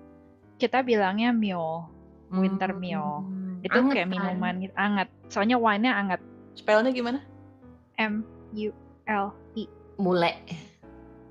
kita 0.56 0.80
bilangnya 0.86 1.34
meal, 1.34 1.90
winter 2.30 2.70
Mm. 2.72 2.80
meal. 2.80 3.08
Itu 3.58 3.74
Anget 3.74 3.94
kayak 3.94 4.06
kan? 4.06 4.12
minuman 4.14 4.54
gitu, 4.62 4.74
anget. 4.78 5.08
Soalnya 5.28 5.56
wine-nya 5.58 5.92
anget. 5.92 6.20
Spellnya 6.54 6.90
gimana? 6.90 7.18
M 7.98 8.22
U 8.54 8.70
L 9.06 9.26
I. 9.54 9.64
Mule. 9.98 10.32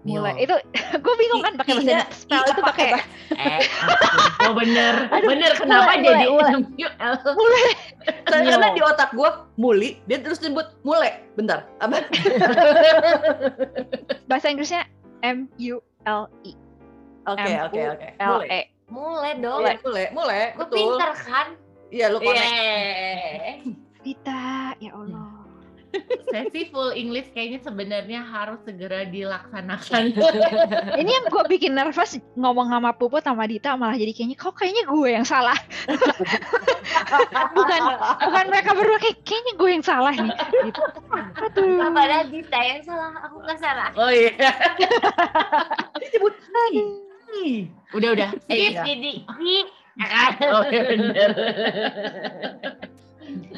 mulai 0.08 0.40
Yo. 0.40 0.48
itu 0.48 0.56
gue 1.04 1.14
bingung 1.20 1.44
kan 1.44 1.60
pakai 1.60 1.74
bahasa 1.76 1.84
Indonesia 1.84 2.08
spell 2.16 2.46
itu 2.48 2.62
pakai 2.64 2.90
apa? 2.96 3.02
Eh, 3.44 3.60
Oh 4.48 4.54
bener, 4.56 5.12
Aduh, 5.12 5.28
bener 5.36 5.52
kenapa 5.52 5.92
mulai, 5.92 6.00
jadi 6.00 6.26
mulai, 6.32 6.54
MUL? 6.56 7.12
Karena 8.24 8.68
di 8.72 8.82
otak 8.82 9.12
gue 9.12 9.30
muli, 9.60 10.00
dia 10.08 10.24
terus 10.24 10.40
nyebut 10.40 10.80
mule. 10.82 11.12
Bentar, 11.36 11.68
apa? 11.84 12.08
bahasa 14.26 14.48
Inggrisnya 14.48 14.88
M 15.22 15.52
U 15.60 15.84
L 16.08 16.32
I 16.48 16.56
Oke, 17.28 17.52
oke, 17.68 17.80
oke. 17.92 18.08
L 18.16 18.32
Mule. 18.40 18.46
E. 18.48 18.62
mulai 18.88 19.36
dong. 19.40 19.62
Mule, 19.64 19.76
mule, 19.84 20.06
mule, 20.16 20.42
Gue 20.56 20.68
pinter 20.72 21.12
kan? 21.24 21.48
Iya, 21.88 22.12
lu 22.12 22.20
connect. 22.20 22.52
Yeay. 22.52 23.56
Dita, 24.04 24.76
ya 24.80 24.92
Allah. 24.96 25.48
Sesi 26.32 26.68
full 26.70 26.92
English 26.94 27.32
kayaknya 27.32 27.64
sebenarnya 27.64 28.20
harus 28.24 28.60
segera 28.68 29.08
dilaksanakan. 29.08 30.14
Ini 31.02 31.10
yang 31.10 31.26
gue 31.32 31.44
bikin 31.48 31.74
nervous 31.74 32.20
ngomong 32.36 32.68
sama 32.72 32.92
Puput 32.96 33.24
sama 33.24 33.48
Dita 33.48 33.80
malah 33.80 33.96
jadi 33.96 34.12
kayaknya 34.12 34.38
kok 34.38 34.56
kayaknya 34.60 34.84
gue 34.84 35.10
yang 35.10 35.24
salah. 35.24 35.56
bukan 37.58 37.82
bukan 38.20 38.46
mereka 38.52 38.72
berdua 38.76 39.00
kayak 39.00 39.18
kayaknya 39.24 39.54
gue 39.56 39.70
yang 39.80 39.86
salah 39.86 40.14
nih. 40.14 40.34
Gitu. 40.68 40.82
Aduh. 41.40 41.80
Gak 41.80 41.92
pada 41.96 42.18
Dita 42.28 42.60
yang 42.60 42.82
salah, 42.84 43.12
aku 43.24 43.36
nggak 43.44 43.60
salah. 43.60 43.90
oh 43.96 44.12
iya. 44.12 44.52
Disebut 46.04 46.36
Udah 47.94 48.10
udah. 48.14 48.30
Skip 48.46 48.74
Iya. 48.74 48.84
jadi. 48.86 49.12
Oh 50.48 50.64
iya 50.70 50.82
bener. 50.88 51.30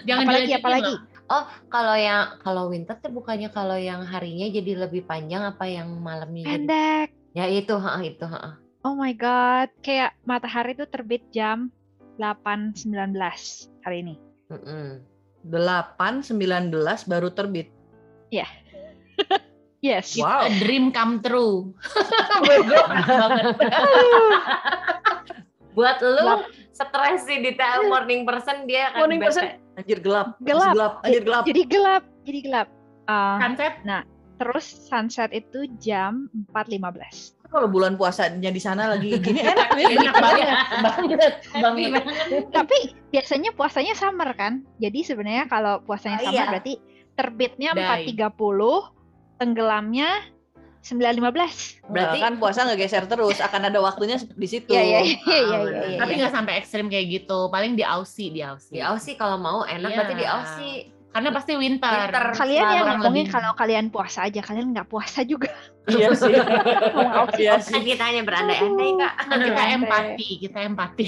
Jangan 0.07 0.23
Apalagi 0.25 0.51
apalagi. 0.55 0.93
loh. 0.95 1.01
Oh, 1.29 1.45
kalau 1.69 1.93
yang 1.93 2.41
kalau 2.41 2.73
winter 2.73 2.97
tuh 2.97 3.13
bukannya 3.13 3.53
kalau 3.53 3.77
yang 3.77 4.01
harinya 4.01 4.49
jadi 4.49 4.81
lebih 4.81 5.05
panjang 5.05 5.45
apa 5.45 5.69
yang 5.69 5.93
malamnya 6.01 6.41
jadi? 6.41 6.53
Pendek. 6.57 7.07
Ya 7.37 7.45
itu, 7.45 7.77
ha 7.77 8.01
itu, 8.01 8.25
ha. 8.25 8.57
Oh 8.81 8.97
my 8.97 9.13
god, 9.13 9.69
kayak 9.85 10.17
matahari 10.25 10.73
tuh 10.73 10.89
terbit 10.89 11.21
jam 11.29 11.69
8.19 12.17 13.13
hari 13.85 13.97
ini. 14.01 14.15
Mm-mm. 14.49 15.05
8, 15.45 16.25
19 16.25 16.73
baru 17.05 17.29
terbit. 17.29 17.69
Yes. 19.79 20.15
Wow. 20.15 20.43
A 20.43 20.49
dream 20.59 20.91
come 20.91 21.19
true. 21.19 21.75
Buat 25.71 25.97
lu 26.01 26.43
stres 26.73 27.23
sih 27.23 27.39
di 27.39 27.51
ta- 27.55 27.83
morning 27.83 28.23
person 28.23 28.63
dia 28.63 28.89
akan 28.91 28.99
Morning 28.99 29.19
bete. 29.19 29.27
person, 29.29 29.45
anjir 29.75 29.99
gelap. 29.99 30.27
Gelap. 30.41 30.71
gelap, 30.71 30.93
anjir 31.03 31.23
gelap. 31.23 31.43
Jadi 31.45 31.61
gelap, 31.65 32.03
jadi 32.23 32.39
gelap. 32.41 32.67
Ah, 33.05 33.37
Sunset 33.39 33.73
terus 34.39 34.65
sunset 34.87 35.29
itu 35.31 35.67
jam 35.77 36.27
4.15. 36.55 37.35
Kalau 37.49 37.67
bulan 37.67 37.95
puasanya 37.95 38.47
di 38.47 38.61
sana 38.61 38.87
lagi 38.87 39.17
gini 39.19 39.41
enak 39.41 39.69
nih. 39.73 39.85
enak 39.99 40.15
banget. 40.15 40.47
banget. 41.03 41.33
Banget. 41.59 42.03
Tapi 42.47 42.77
biasanya 43.09 43.51
puasanya 43.51 43.93
summer 43.95 44.31
kan? 44.33 44.63
Jadi 44.77 44.99
sebenarnya 45.03 45.45
kalau 45.45 45.79
puasanya 45.83 46.17
Ah, 46.19 46.23
summer 46.23 46.39
iya. 46.39 46.49
berarti 46.49 46.73
terbitnya 47.15 47.69
Day. 47.75 48.15
4.30, 48.15 48.98
tenggelamnya 49.39 50.09
9.15. 50.81 51.19
Berarti- 51.19 51.87
Berarti 51.87 52.17
kan 52.19 52.33
puasa 52.37 52.63
ngegeser 52.63 53.03
terus, 53.05 53.37
akan 53.37 53.61
ada 53.65 53.79
waktunya 53.79 54.15
di 54.15 54.47
situ. 54.47 54.69
Iya 54.69 54.81
iya 54.81 54.99
iya 55.01 55.17
Ah, 55.19 55.39
iya 55.41 55.57
iya. 55.85 55.97
Tapi 55.97 56.11
iya. 56.13 56.19
nggak 56.21 56.33
sampai 56.33 56.53
ekstrim 56.55 56.87
kayak 56.87 57.05
gitu. 57.09 57.47
Paling 57.47 57.73
di 57.73 57.83
Aussie, 57.83 58.29
di 58.29 58.39
Aussie. 58.39 58.75
Di 58.75 58.81
Aussie 58.81 59.15
kalau 59.15 59.35
mau 59.35 59.63
enak 59.63 59.85
Iya. 59.85 59.97
berarti 59.97 60.15
di 60.15 60.25
Aussie. 60.25 60.77
Karena 61.09 61.29
pasti 61.33 61.51
winter. 61.53 61.89
Winter. 61.89 62.25
Kalian 62.31 62.61
yang 62.61 62.85
Kurang 62.85 62.99
ngomongin 63.01 63.25
lebih. 63.25 63.33
kalau 63.33 63.51
kalian 63.53 63.85
puasa 63.89 64.19
aja, 64.23 64.39
kalian 64.39 64.67
nggak 64.71 64.87
puasa 64.87 65.19
juga. 65.23 65.49
Iya 65.89 66.13
sih. 66.13 66.29
Iya 66.31 67.57
Kan 67.57 67.65
sih. 67.65 67.81
kita 67.81 68.03
hanya 68.05 68.21
berandai-andai, 68.21 68.89
Kak. 68.95 69.13
Kan 69.25 69.39
kita 69.41 69.61
empati, 69.73 70.27
kita 70.39 70.59
empati. 70.63 71.05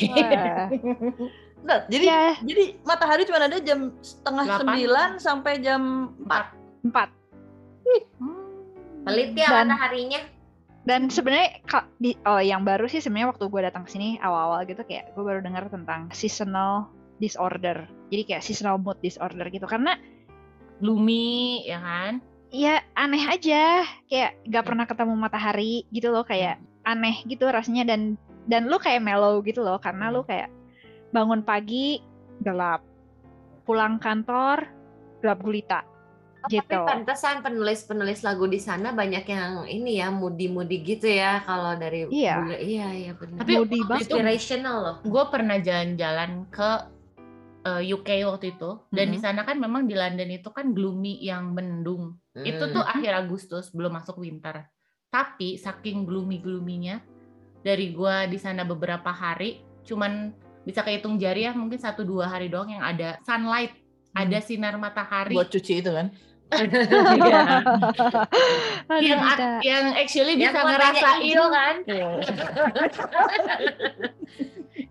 Nah, 1.61 1.85
jadi 1.85 2.03
Ya, 2.03 2.33
jadi 2.41 2.81
matahari 2.81 3.21
cuma 3.23 3.37
ada 3.37 3.61
jam 3.61 3.93
setengah 4.01 4.45
sembilan 4.57 5.09
sampai 5.15 5.61
jam 5.61 5.81
empat. 6.19 6.45
empat. 6.81 7.09
Pelit 9.01 9.33
ya 9.33 9.49
Dan- 9.49 9.73
mataharinya. 9.73 10.21
Dan 10.81 11.13
sebenarnya 11.13 11.61
di 12.01 12.17
oh 12.25 12.41
yang 12.41 12.65
baru 12.65 12.89
sih 12.89 13.05
sebenarnya 13.05 13.37
waktu 13.37 13.45
gue 13.53 13.61
datang 13.61 13.85
ke 13.85 13.93
sini 13.93 14.17
awal-awal 14.17 14.65
gitu 14.65 14.81
kayak 14.81 15.13
gue 15.13 15.21
baru 15.21 15.37
dengar 15.45 15.69
tentang 15.69 16.09
seasonal 16.09 16.89
disorder. 17.21 17.85
Jadi 18.09 18.21
kayak 18.25 18.41
seasonal 18.41 18.81
mood 18.81 18.97
disorder 19.05 19.45
gitu. 19.53 19.69
Karena 19.69 19.93
Gloomy, 20.81 21.61
ya 21.69 21.77
kan? 21.77 22.13
ya 22.49 22.81
aneh 22.97 23.29
aja. 23.29 23.85
Kayak 24.09 24.41
gak 24.49 24.65
pernah 24.65 24.85
ketemu 24.89 25.13
matahari 25.13 25.85
gitu 25.93 26.09
loh 26.09 26.25
kayak 26.25 26.57
aneh 26.81 27.21
gitu 27.29 27.45
rasanya. 27.45 27.85
Dan 27.85 28.17
dan 28.49 28.65
lu 28.65 28.81
kayak 28.81 29.05
mellow 29.05 29.37
gitu 29.45 29.61
loh 29.61 29.77
karena 29.77 30.09
lu 30.09 30.25
kayak 30.25 30.49
bangun 31.13 31.45
pagi 31.45 32.01
gelap. 32.41 32.81
Pulang 33.69 34.01
kantor 34.01 34.65
gelap 35.21 35.39
gulita 35.45 35.85
gitu 36.47 36.63
Tapi 36.63 36.87
pantesan 36.87 37.39
penulis-penulis 37.39 38.21
lagu 38.21 38.45
di 38.45 38.57
sana 38.57 38.89
banyak 38.91 39.21
yang 39.23 39.65
ini 39.65 39.97
ya 39.97 40.09
moody-moody 40.09 40.77
gitu 40.79 41.05
ya 41.05 41.41
kalau 41.41 41.75
dari 41.75 42.07
Iya. 42.07 42.35
bule- 42.39 42.61
iya 42.61 42.87
iya 42.89 43.11
benar. 43.11 43.37
Tapi 43.37 43.51
waktu 43.55 43.77
banget. 43.83 44.01
itu 44.01 44.15
inspirational 44.15 44.77
loh. 44.79 44.95
gue 45.03 45.23
pernah 45.27 45.57
jalan-jalan 45.57 46.31
ke 46.47 46.71
eh, 47.61 47.83
UK 47.87 48.25
waktu 48.25 48.57
itu 48.57 48.71
dan 48.89 49.07
di 49.07 49.17
Mhm. 49.17 49.23
sana 49.23 49.41
kan 49.43 49.53
memang 49.55 49.85
di 49.85 49.93
London 49.93 50.29
itu 50.31 50.49
kan 50.49 50.71
gloomy 50.71 51.21
yang 51.21 51.51
mendung. 51.51 52.17
Itu 52.33 52.65
Hmm. 52.65 52.73
tuh 52.73 52.81
akhir 52.83 53.13
Agustus 53.15 53.69
belum 53.69 53.93
masuk 53.93 54.17
winter. 54.17 54.65
Tapi 55.07 55.55
saking 55.55 56.01
gloomy-gloominya 56.01 56.97
dari 57.59 57.91
gua 57.91 58.25
di 58.25 58.35
sana 58.35 58.63
beberapa 58.63 59.11
hari 59.11 59.61
cuman 59.81 60.33
bisa 60.61 60.81
kehitung 60.81 61.17
jari 61.17 61.41
ya 61.43 61.53
mungkin 61.53 61.77
satu 61.77 62.01
dua 62.01 62.25
hari 62.27 62.47
doang 62.47 62.65
yang 62.67 62.81
ada 62.81 63.21
sunlight, 63.21 63.77
ada 64.11 64.37
sinar 64.39 64.77
matahari 64.77 65.33
Buat 65.33 65.49
cuci 65.51 65.73
itu 65.75 65.89
kan. 65.89 66.09
Iya. 66.51 67.41
Aduh, 68.91 69.01
yang 69.01 69.21
yang 69.61 69.85
actually 69.95 70.35
Yang 70.35 70.51
bisa 70.51 70.59
ngerasain 70.61 71.21
hijau 71.21 71.47
kan? 71.47 71.75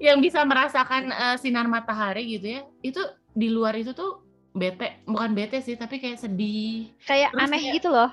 yang 0.00 0.18
bisa 0.18 0.40
merasakan 0.42 1.02
eh, 1.08 1.36
sinar 1.36 1.66
matahari 1.66 2.24
gitu 2.30 2.46
ya. 2.50 2.62
Itu 2.80 3.02
di 3.30 3.48
luar 3.48 3.76
itu 3.76 3.92
tuh 3.92 4.24
bete, 4.50 5.04
bukan 5.04 5.30
bete 5.30 5.60
sih, 5.60 5.74
tapi 5.74 5.98
kayak 5.98 6.18
sedih. 6.18 6.90
kayak 7.02 7.30
Terus 7.30 7.42
aneh 7.44 7.60
kayak- 7.60 7.74
gitu 7.76 7.88
loh 7.88 8.10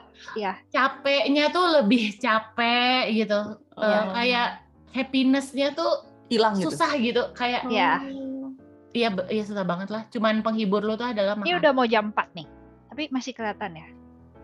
Capeknya 0.70 1.46
tuh 1.50 1.66
lebih 1.78 2.14
capek 2.24 3.04
gitu. 3.16 3.40
Eh, 3.74 3.84
Iya. 3.84 4.02
kayak 4.12 4.48
happiness-nya 4.92 5.72
tuh 5.72 5.92
Hilang 6.28 6.58
gitu. 6.58 6.70
susah 6.70 6.92
gitu. 6.98 7.32
Kayak 7.32 7.64
Iya. 7.68 8.04
Iya, 8.92 9.10
be- 9.10 9.30
iya 9.30 9.44
susah 9.44 9.62
banget 9.62 9.88
lah. 9.88 10.04
Cuman 10.10 10.42
penghibur 10.42 10.82
lo 10.82 10.96
tuh 10.96 11.08
adalah 11.08 11.38
ini 11.38 11.48
makan. 11.48 11.60
udah 11.60 11.72
mau 11.72 11.86
jam 11.86 12.10
4 12.10 12.34
nih 12.34 12.48
tapi 12.98 13.14
masih 13.14 13.30
kelihatan 13.30 13.78
ya 13.78 13.88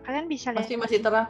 kalian 0.06 0.30
bisa 0.30 0.54
lihat 0.54 0.62
Masih 0.62 0.78
masih 0.78 0.98
terang. 1.02 1.26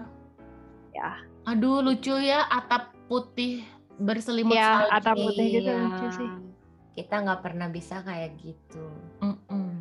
Aduh, 1.44 1.80
lucu 1.80 2.12
ya 2.20 2.44
atap 2.44 2.92
putih 3.08 3.64
berselimut 3.96 4.52
ya 4.52 4.84
salju. 4.84 4.92
atap 4.92 5.16
putih 5.18 5.46
gitu 5.54 5.70
Iya. 5.72 5.80
lucu 5.80 6.06
sih 6.12 6.30
Kita 6.92 7.24
nggak 7.24 7.40
pernah 7.40 7.72
bisa 7.72 8.04
kayak 8.04 8.36
gitu. 8.36 8.84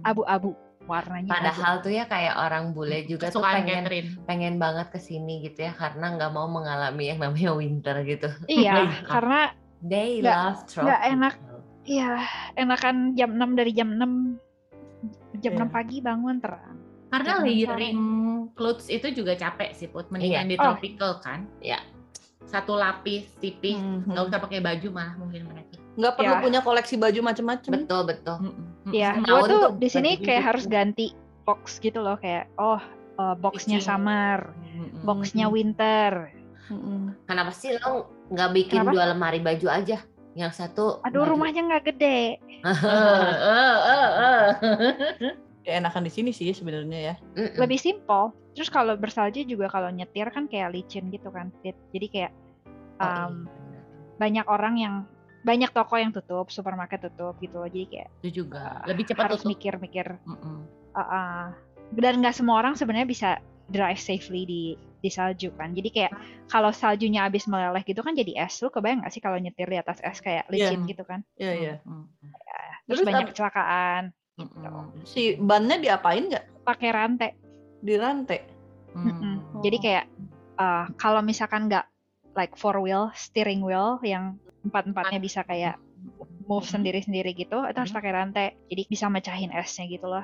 Abu-abu 0.01 0.55
warnanya 0.83 1.29
abu. 1.29 1.35
Padahal 1.35 1.73
tuh 1.83 1.91
ya 1.91 2.07
kayak 2.07 2.31
orang 2.37 2.71
bule 2.71 3.03
juga 3.03 3.27
tuh 3.27 3.43
Kesukaan 3.43 3.55
pengen 3.59 3.75
Catherine. 3.83 4.09
pengen 4.23 4.55
banget 4.55 4.87
ke 4.87 4.99
sini 5.01 5.43
gitu 5.43 5.59
ya 5.61 5.75
karena 5.75 6.15
nggak 6.15 6.31
mau 6.31 6.47
mengalami 6.47 7.11
yang 7.11 7.19
namanya 7.19 7.51
winter 7.53 8.07
gitu. 8.07 8.31
iya 8.47 8.87
karena 9.11 9.51
They 9.79 10.23
Nggak- 10.23 10.31
love 10.31 10.55
nggak 10.55 10.71
tropical. 10.71 11.11
enak. 11.11 11.35
Iya, 11.83 12.09
enakan 12.55 12.95
jam 13.13 13.35
6 13.35 13.51
dari 13.53 13.71
jam 13.73 13.89
6 13.91 14.39
jam 15.37 15.51
Iya. 15.53 15.59
6 15.59 15.67
pagi 15.69 15.99
bangun 15.99 16.39
terang. 16.39 16.79
Karena 17.13 17.31
layering 17.39 17.99
clothes 18.51 18.87
itu 18.87 19.07
juga 19.13 19.33
capek 19.33 19.69
sih, 19.71 19.85
Put. 19.85 20.09
Mendingan 20.09 20.47
di 20.47 20.55
Oh. 20.57 20.63
tropical 20.67 21.19
kan. 21.19 21.45
Iya. 21.59 21.79
Satu 22.43 22.73
lapis 22.73 23.27
tipis, 23.37 23.77
Mhm. 23.77 24.09
nggak 24.09 24.23
usah 24.27 24.39
pakai 24.39 24.59
baju 24.59 24.87
malah 24.89 25.13
mungkin 25.15 25.45
mereka. 25.45 25.77
Nggak 25.93 26.13
perlu 26.17 26.31
Ya. 26.31 26.39
punya 26.41 26.59
koleksi 26.59 26.95
baju 26.97 27.19
macam-macam. 27.21 27.71
Betul 27.71 28.01
betul. 28.03 28.35
Iya, 28.89 29.09
Setahun 29.15 29.23
gua 29.23 29.45
tuh 29.45 29.59
tuh 29.63 29.71
di 29.77 29.87
sini 29.87 30.09
kayak 30.17 30.35
gitu. 30.35 30.47
harus 30.49 30.63
ganti 30.65 31.05
box 31.43 31.77
gitu 31.77 31.99
loh 31.99 32.15
kayak 32.17 32.49
oh 32.57 32.79
eh, 33.13 33.35
boxnya 33.37 33.77
summer, 33.77 34.57
Mm-mm. 34.73 35.05
boxnya 35.05 35.45
winter. 35.45 36.33
Mm-mm. 36.65 37.13
Kenapa 37.23 37.53
sih 37.53 37.77
lo 37.77 38.09
nggak 38.27 38.49
bikin 38.51 38.81
Kenapa? 38.81 38.91
dua 38.91 39.03
lemari 39.13 39.37
baju 39.37 39.67
aja? 39.69 40.01
Yang 40.33 40.51
satu 40.57 40.97
Aduh, 40.99 41.21
baju- 41.21 41.31
rumahnya 41.31 41.61
nggak 41.63 41.83
gede. 41.93 42.41
Ya 45.63 45.79
enakan 45.79 46.03
di 46.03 46.11
sini 46.11 46.31
sih 46.35 46.51
sebenarnya 46.51 46.99
ya. 46.99 47.15
Mm-mm. 47.39 47.55
Lebih 47.55 47.79
simple. 47.79 48.35
Terus 48.53 48.67
kalau 48.69 48.93
bersalju 48.99 49.47
juga 49.47 49.71
kalau 49.71 49.87
nyetir 49.89 50.27
kan 50.29 50.45
kayak 50.51 50.75
licin 50.75 51.07
gitu 51.09 51.31
kan. 51.31 51.49
Fit. 51.63 51.75
Jadi 51.95 52.07
kayak 52.11 52.31
Oh, 53.01 53.09
um, 53.09 53.49
iya, 53.49 53.49
benar. 53.49 53.83
banyak 54.21 54.45
orang 54.45 54.75
yang 54.77 54.95
banyak 55.43 55.71
toko 55.73 55.97
yang 55.97 56.13
tutup, 56.13 56.47
supermarket 56.53 57.09
tutup 57.09 57.35
gitu. 57.41 57.57
loh. 57.57 57.67
Jadi 57.67 57.89
kayak 57.89 58.09
Itu 58.21 58.29
juga 58.45 58.85
lebih 58.85 59.09
cepat 59.09 59.23
harus 59.33 59.41
tutup. 59.41 59.57
mikir-mikir 59.57 60.07
Mm-mm. 60.29 60.69
Uh, 60.93 61.01
uh. 61.01 61.43
dan 61.97 62.21
nggak 62.21 62.37
semua 62.37 62.61
orang 62.61 62.77
sebenarnya 62.77 63.09
bisa 63.09 63.29
drive 63.65 63.97
safely 63.97 64.45
di 64.45 64.63
di 65.03 65.09
salju 65.09 65.51
kan. 65.57 65.73
Jadi 65.73 65.89
kayak 65.89 66.11
kalau 66.47 66.69
saljunya 66.71 67.25
habis 67.25 67.49
meleleh 67.49 67.81
gitu 67.83 67.99
kan 68.05 68.13
jadi 68.13 68.45
es. 68.45 68.61
Lu 68.61 68.69
kebayang 68.71 69.03
gak 69.03 69.11
sih 69.11 69.19
kalau 69.19 69.35
nyetir 69.41 69.67
di 69.67 69.75
atas 69.81 69.99
es 69.99 70.19
kayak 70.21 70.47
licin 70.53 70.85
gitu 70.87 71.03
kan? 71.03 71.25
Iya, 71.35 71.51
iya. 71.59 71.75
Mm, 71.83 72.07
Terus, 72.87 72.99
Terus 73.01 73.07
banyak 73.09 73.25
ap- 73.25 73.29
kecelakaan 73.33 74.03
mm, 74.37 75.05
Si 75.05 75.35
bannya 75.37 75.77
diapain 75.79 76.29
nggak? 76.29 76.63
pakai 76.63 76.89
rantai. 76.95 77.31
Di 77.83 77.95
rantai. 77.99 78.39
mm. 78.95 79.59
Jadi 79.61 79.77
kayak 79.79 80.05
uh, 80.55 80.87
kalau 80.95 81.19
misalkan 81.19 81.67
nggak 81.67 81.85
like 82.33 82.55
four 82.55 82.79
wheel 82.79 83.11
steering 83.13 83.61
wheel 83.61 83.99
yang 84.01 84.39
empat 84.63 84.87
empatnya 84.87 85.19
bisa 85.19 85.43
kayak 85.43 85.75
move 86.47 86.63
sendiri 86.63 86.99
sendiri 86.99 87.31
gitu, 87.35 87.63
itu 87.63 87.77
harus 87.77 87.91
pakai 87.91 88.11
rantai. 88.11 88.45
Jadi 88.71 88.81
bisa 88.87 89.07
mecahin 89.07 89.51
esnya 89.51 89.85
gitu 89.87 90.07
loh. 90.07 90.23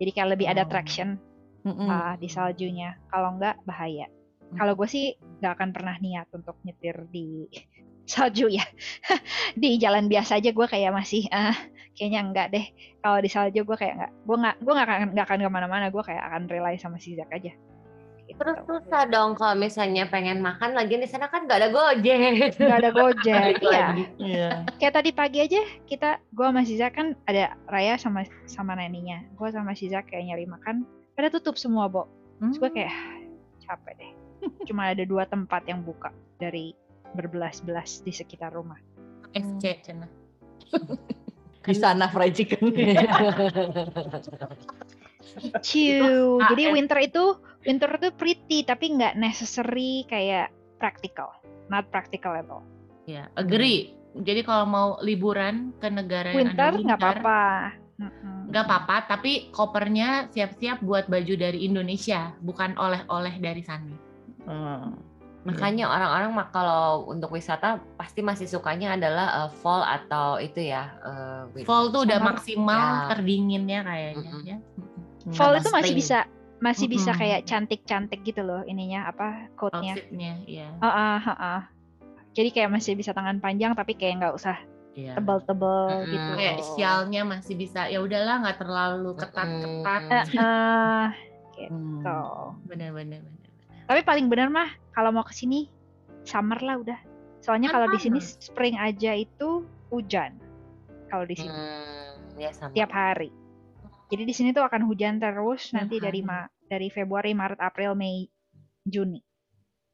Jadi 0.00 0.10
kayak 0.10 0.28
lebih 0.36 0.46
ada 0.50 0.64
Oh. 0.64 0.70
traction 0.70 1.20
uh, 1.64 2.16
di 2.16 2.28
saljunya. 2.28 2.96
Kalau 3.08 3.36
nggak 3.36 3.64
bahaya. 3.64 4.08
Kalau 4.54 4.72
gue 4.72 4.86
sih 4.86 5.12
nggak 5.40 5.52
akan 5.58 5.70
pernah 5.74 5.96
niat 5.98 6.28
untuk 6.32 6.56
nyetir 6.62 6.96
di 7.10 7.48
salju 8.04 8.48
ya. 8.52 8.64
di 9.60 9.76
jalan 9.80 10.08
biasa 10.08 10.40
aja 10.40 10.50
gue 10.52 10.66
kayak 10.68 10.92
masih 10.92 11.28
ah 11.32 11.56
kayaknya 11.94 12.20
enggak 12.24 12.46
deh. 12.52 12.66
Kalau 13.00 13.18
di 13.20 13.30
salju 13.30 13.60
gue 13.62 13.76
kayak 13.76 13.94
nggak, 14.00 14.12
gue 14.26 14.36
nggak, 14.36 14.56
gue 14.60 14.72
nggak 14.72 14.86
akan 14.88 15.08
nggak 15.14 15.26
akan 15.30 15.38
ke 15.40 15.50
mana-mana. 15.50 15.86
Gue 15.88 16.02
kayak 16.02 16.22
akan 16.26 16.42
rely 16.50 16.74
sama 16.76 16.98
si 16.98 17.14
Zack 17.14 17.30
aja. 17.30 17.52
Gitu. 18.24 18.40
Terus 18.40 18.56
susah 18.64 19.04
dong 19.12 19.36
kalau 19.36 19.52
misalnya 19.52 20.08
pengen 20.08 20.40
makan 20.40 20.72
lagi 20.72 20.96
di 20.96 21.04
sana 21.04 21.28
kan 21.28 21.44
gak 21.44 21.60
ada 21.60 21.68
gojek. 21.68 22.56
nggak 22.56 22.78
ada 22.80 22.90
gojek. 22.90 23.60
Iya. 23.60 23.86
Iya. 24.16 24.48
Kayak 24.80 24.94
tadi 24.96 25.10
pagi 25.12 25.38
aja 25.44 25.60
kita, 25.84 26.24
gue 26.32 26.46
sama 26.48 26.64
si 26.64 26.74
Zack 26.80 26.96
kan 26.96 27.12
ada 27.28 27.52
Raya 27.68 28.00
sama 28.00 28.24
sama 28.48 28.80
neninya. 28.80 29.20
Gue 29.36 29.52
sama 29.52 29.76
si 29.76 29.92
Zack 29.92 30.08
kayak 30.08 30.32
nyari 30.32 30.48
makan, 30.48 30.88
pada 31.12 31.28
tutup 31.28 31.60
semua, 31.60 31.84
Bo. 31.86 32.08
Terus 32.40 32.56
gue 32.58 32.70
kayak 32.72 32.90
"Ah, 32.90 33.14
capek 33.60 33.92
deh. 34.00 34.12
Cuma 34.68 34.92
ada 34.92 35.04
dua 35.04 35.28
tempat 35.28 35.64
yang 35.68 35.84
buka 35.84 36.08
dari 36.40 36.72
berbelas-belas 37.14 38.02
di 38.02 38.12
sekitar 38.12 38.52
rumah. 38.52 38.78
SC 39.34 39.82
cina. 39.82 40.06
Di 41.64 41.74
sana 41.74 42.06
fried 42.12 42.34
chicken. 42.36 42.74
Ciu. 45.64 46.38
Jadi 46.38 46.62
eh. 46.68 46.70
winter 46.70 46.98
itu 47.00 47.40
winter 47.64 47.90
itu 47.96 48.08
pretty 48.14 48.62
tapi 48.62 48.94
nggak 48.94 49.16
necessary 49.18 50.04
kayak 50.06 50.52
practical. 50.78 51.32
Not 51.72 51.88
practical 51.88 52.36
at 52.36 52.46
all. 52.52 52.62
Ya, 53.08 53.32
agree. 53.40 53.96
Jadi 54.14 54.46
kalau 54.46 54.64
mau 54.68 54.88
liburan 55.02 55.74
ke 55.82 55.90
negara 55.90 56.30
yang 56.30 56.54
Winter 56.54 56.70
ada 56.70 56.78
nggak 56.78 56.78
winter, 56.78 56.94
apa-apa. 57.18 57.42
Mm-mm. 57.94 58.50
nggak 58.50 58.64
apa-apa, 58.66 58.96
tapi 59.10 59.50
kopernya 59.50 60.30
siap-siap 60.30 60.82
buat 60.82 61.06
baju 61.10 61.34
dari 61.34 61.66
Indonesia, 61.66 62.34
bukan 62.42 62.78
oleh-oleh 62.78 63.34
dari 63.42 63.62
sana. 63.62 63.94
Hmm. 64.46 64.94
Makanya 65.44 65.84
orang-orang 65.86 66.30
mah 66.32 66.48
kalau 66.48 67.04
untuk 67.06 67.28
wisata 67.30 67.76
pasti 67.94 68.20
masih 68.20 68.44
sukanya 68.44 68.96
adalah 68.96 69.44
uh, 69.44 69.50
fall 69.54 69.80
atau 69.80 70.36
itu 70.36 70.64
ya. 70.64 70.96
uh, 70.98 71.44
winter. 71.52 71.68
Fall 71.68 71.88
tuh 71.88 72.00
udah 72.02 72.18
maksimal 72.18 72.80
Ya. 72.80 73.08
terdinginnya 73.12 73.80
kayaknya. 73.82 74.30
Mm-mm. 74.30 74.42
ya. 74.42 74.58
Fall 75.30 75.52
Sama 75.52 75.60
itu 75.60 75.68
masih 75.70 75.84
spring. 75.86 76.00
bisa 76.00 76.18
masih 76.58 76.86
bisa 76.86 77.10
Mm-mm. 77.10 77.20
kayak 77.20 77.40
cantik-cantik 77.44 78.20
gitu 78.22 78.40
loh 78.40 78.64
ininya 78.64 79.04
apa 79.06 79.52
coatnya. 79.54 79.94
Outfitnya, 79.94 80.32
ya. 80.44 80.68
Heeh, 80.74 81.16
heeh. 81.22 81.60
Jadi 82.32 82.48
kayak 82.50 82.70
masih 82.72 82.92
bisa 82.94 83.12
tangan 83.12 83.36
panjang 83.36 83.72
tapi 83.72 83.92
kayak 83.94 84.14
nggak 84.18 84.34
usah 84.34 84.56
Iya. 84.94 85.18
tebal-tebal 85.18 85.90
Mm-mm. 86.00 86.08
gitu. 86.08 86.30
Kayak 86.34 86.56
sialnya 86.72 87.22
masih 87.22 87.54
bisa. 87.54 87.84
Ya 87.84 87.98
udahlah, 87.98 88.40
nggak 88.40 88.58
terlalu 88.58 89.10
ketat-ketat. 89.14 90.02
Heeh, 90.30 91.04
Hmm. 91.54 92.02
gitu. 92.02 92.18
Bener-bener. 92.64 93.20
bener. 93.20 93.48
Tapi 93.84 94.00
paling 94.02 94.26
benar 94.26 94.48
mah 94.48 94.70
kalau 94.94 95.10
mau 95.10 95.26
ke 95.26 95.34
sini 95.34 95.66
summer 96.22 96.58
lah 96.58 96.78
udah. 96.78 96.98
Soalnya 97.42 97.68
kalau 97.68 97.90
di 97.90 98.00
sini 98.00 98.16
spring 98.22 98.78
aja 98.78 99.12
itu 99.12 99.62
hujan. 99.92 100.38
Kalau 101.12 101.28
di 101.28 101.36
sini 101.36 101.52
Hmm, 101.52 102.40
ya 102.40 102.50
sama. 102.50 102.72
tiap 102.72 102.90
hari. 102.90 103.28
Jadi 104.08 104.22
di 104.24 104.34
sini 104.34 104.50
tuh 104.50 104.64
akan 104.64 104.86
hujan 104.86 105.20
terus 105.20 105.74
nanti 105.74 106.00
dari 106.00 106.22
hari. 106.22 106.26
ma 106.26 106.38
dari 106.64 106.88
Februari, 106.88 107.36
Maret, 107.36 107.60
April, 107.60 107.92
Mei, 107.92 108.24
Juni. 108.82 109.20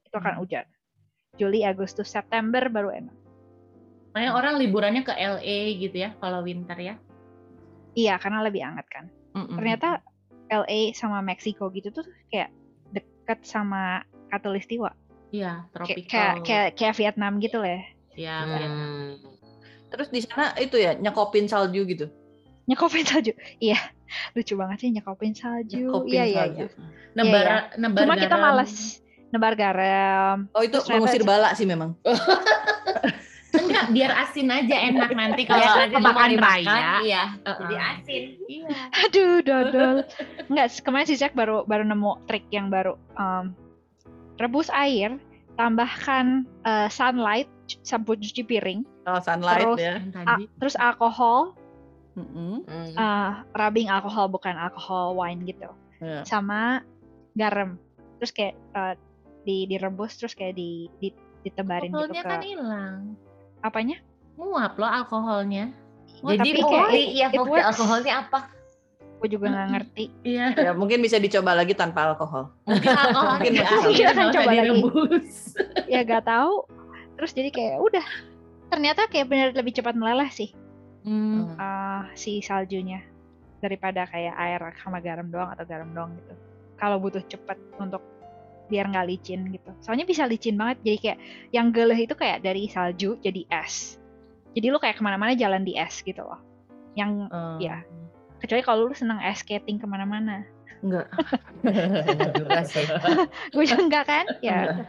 Itu 0.07 0.15
akan 0.15 0.39
Hmm. 0.39 0.43
hujan. 0.45 0.67
Juli, 1.35 1.65
Agustus, 1.65 2.07
September 2.07 2.69
baru 2.69 2.93
enak. 2.93 3.17
Makanya 4.13 4.33
orang 4.35 4.55
liburannya 4.59 5.03
ke 5.03 5.15
LA 5.15 5.79
gitu 5.79 5.97
ya, 5.97 6.11
kalau 6.19 6.43
winter 6.43 6.77
ya. 6.77 6.95
Iya, 7.95 8.19
karena 8.19 8.43
lebih 8.43 8.63
hangat 8.63 8.87
kan. 8.87 9.05
Mm-mm. 9.33 9.57
Ternyata 9.57 10.03
LA 10.51 10.93
sama 10.93 11.23
Meksiko 11.23 11.71
gitu 11.71 11.91
tuh 11.91 12.03
kayak 12.29 12.51
deket 12.91 13.43
sama 13.43 14.03
Katulistiwa. 14.31 14.91
Iya, 15.31 15.63
Kayak, 15.63 15.73
tropical. 15.73 16.11
kayak 16.11 16.35
kayak 16.43 16.69
kayak 16.75 16.95
Vietnam 16.97 17.33
gitu 17.39 17.59
lah. 17.59 17.83
Ya, 18.15 18.37
Hmm. 18.41 18.51
Vietnam. 18.53 18.93
Terus 19.89 20.09
di 20.09 20.21
sana 20.21 20.55
itu 20.57 20.77
ya 20.77 20.95
nyekopin 20.95 21.47
salju 21.47 21.83
gitu. 21.85 22.07
Nyekopin 22.65 23.03
salju. 23.03 23.31
Iya, 23.59 23.79
lucu 24.33 24.55
banget 24.55 24.79
sih 24.81 24.91
nyekopin 24.91 25.35
salju. 25.35 25.83
Nyekopin 25.85 26.11
Iya, 26.13 26.25
iya, 26.25 26.39
salju. 26.41 26.65
iya. 26.65 26.69
Nebar, 27.13 27.43
Iya, 27.43 27.59
nebar 27.77 28.01
Cuma 28.01 28.15
kita 28.17 28.29
garam. 28.33 28.45
males 28.45 28.75
nebar 29.29 29.55
garam. 29.55 30.37
Oh 30.51 30.63
itu 30.63 30.79
mengusir 30.89 31.23
bala 31.23 31.51
sih 31.53 31.63
memang. 31.65 31.95
Enggak, 33.51 33.91
biar 33.91 34.15
asin 34.17 34.47
aja 34.47 34.77
enak 34.85 35.11
nanti 35.11 35.43
kalau 35.43 35.59
nanti 35.59 35.91
nanti 35.91 35.95
mau 35.97 36.15
makan 36.15 36.31
dimakan, 36.31 36.47
raya. 36.63 36.79
Iya. 37.03 37.23
Jadi 37.43 37.75
Heeh. 37.75 37.91
asin. 37.91 38.23
Iya. 38.47 38.79
Aduh, 38.97 39.35
dodol. 39.41 39.95
Enggak, 40.47 40.67
kemarin 40.81 41.07
si 41.07 41.15
Jack 41.15 41.35
baru 41.35 41.67
baru 41.67 41.83
nemu 41.83 42.27
trik 42.27 42.47
yang 42.49 42.71
baru. 42.71 42.95
Em, 43.13 43.51
rebus 44.41 44.73
air, 44.73 45.21
tambahkan 45.55 46.49
eh, 46.65 46.89
sunlight, 46.89 47.47
sampo 47.83 48.13
cuci 48.13 48.43
piring, 48.43 48.81
Oh 49.05 49.21
sunlight 49.21 49.61
Terus- 49.61 49.79
ya. 49.79 49.97
Tadi. 50.03 50.45
terus 50.57 50.75
alkohol, 50.75 51.53
Mm-mm. 52.13 52.65
Hmm. 52.65 52.91
eh, 52.91 53.31
rubbing 53.55 53.87
alkohol 53.87 54.27
bukan 54.27 54.57
alkohol 54.57 55.15
wine 55.15 55.45
gitu, 55.45 55.69
Ya. 56.01 56.25
sama 56.25 56.81
garam. 57.35 57.77
Terus 58.19 58.33
kayak 58.33 58.57
eh, 58.75 58.95
di 59.41 59.65
direbus 59.67 60.17
terus 60.17 60.33
kayak 60.33 60.53
di, 60.53 60.89
di 60.99 61.13
ditebarin 61.41 61.89
gitu 61.89 61.97
Alkoholnya 61.97 62.23
ke 62.23 62.29
kan 62.29 62.41
hilang. 62.43 63.01
apanya? 63.61 63.97
Muap 64.37 64.77
loh 64.77 64.89
alkoholnya. 64.89 65.73
Oh, 66.21 66.29
Jadi 66.31 66.53
tapi 66.53 66.61
kayak 66.61 66.89
fungsi 66.89 67.03
ya 67.15 67.29
it 67.31 67.65
alkoholnya 67.65 68.15
apa? 68.21 68.39
Gue 69.21 69.29
juga 69.29 69.47
nggak 69.47 69.69
ngerti. 69.71 70.05
Iya. 70.25 70.47
ya 70.57 70.73
mungkin 70.73 70.99
bisa 70.99 71.21
dicoba 71.21 71.53
lagi 71.53 71.77
tanpa 71.77 72.09
alkohol. 72.09 72.49
Mungkin 72.65 72.89
alkoholnya 72.89 73.37
Mungkin 73.45 73.53
air, 73.61 73.93
Kita 73.93 74.11
akan 74.11 74.27
coba 74.33 74.43
lagi. 74.49 74.59
direbus. 74.59 75.29
ya 75.87 76.01
gak 76.03 76.25
tahu. 76.25 76.55
Terus 77.15 77.31
jadi 77.37 77.51
kayak 77.53 77.77
udah. 77.79 78.07
Ternyata 78.71 79.01
kayak 79.07 79.27
bener 79.29 79.49
lebih 79.53 79.77
cepat 79.77 79.93
meleleh 79.93 80.31
sih. 80.33 80.51
Hmm. 81.01 81.53
eh, 81.53 82.03
si 82.13 82.41
saljunya 82.41 83.01
daripada 83.61 84.05
kayak 84.05 84.37
air 84.37 84.61
sama 84.81 85.01
garam 85.01 85.29
doang 85.29 85.53
atau 85.53 85.65
garam 85.65 85.93
doang 85.93 86.17
gitu. 86.17 86.33
Kalau 86.77 86.97
butuh 86.97 87.21
cepet 87.21 87.61
untuk 87.77 88.01
biar 88.69 88.89
nggak 88.89 89.05
licin 89.05 89.53
gitu. 89.53 89.69
Soalnya 89.81 90.09
bisa 90.09 90.25
licin 90.25 90.57
banget. 90.57 90.81
Jadi 90.81 90.97
kayak 90.99 91.19
yang 91.53 91.69
geleh 91.73 91.99
itu 91.99 92.17
kayak 92.17 92.41
dari 92.41 92.69
salju 92.69 93.21
jadi 93.21 93.45
es. 93.53 94.01
Jadi 94.57 94.67
lu 94.67 94.81
kayak 94.81 94.97
ke 94.97 95.03
mana-mana 95.05 95.37
jalan 95.37 95.61
di 95.61 95.77
es 95.77 96.01
gitu 96.01 96.25
loh. 96.25 96.41
Yang 96.97 97.29
Eh, 97.29 97.57
ya 97.65 97.77
kecuali 98.41 98.63
kalau 98.63 98.89
lu 98.89 98.95
seneng 98.95 99.21
ice 99.21 99.41
skating 99.41 99.77
ke 99.77 99.87
mana-mana. 99.87 100.43
Enggak. 100.81 101.13
Enggak 101.65 102.33
juga 102.35 102.61
sih. 102.65 102.85
Gue 103.55 103.65
juga 103.65 103.83
enggak 103.85 104.05
kan? 104.09 104.25
Ya 104.41 104.81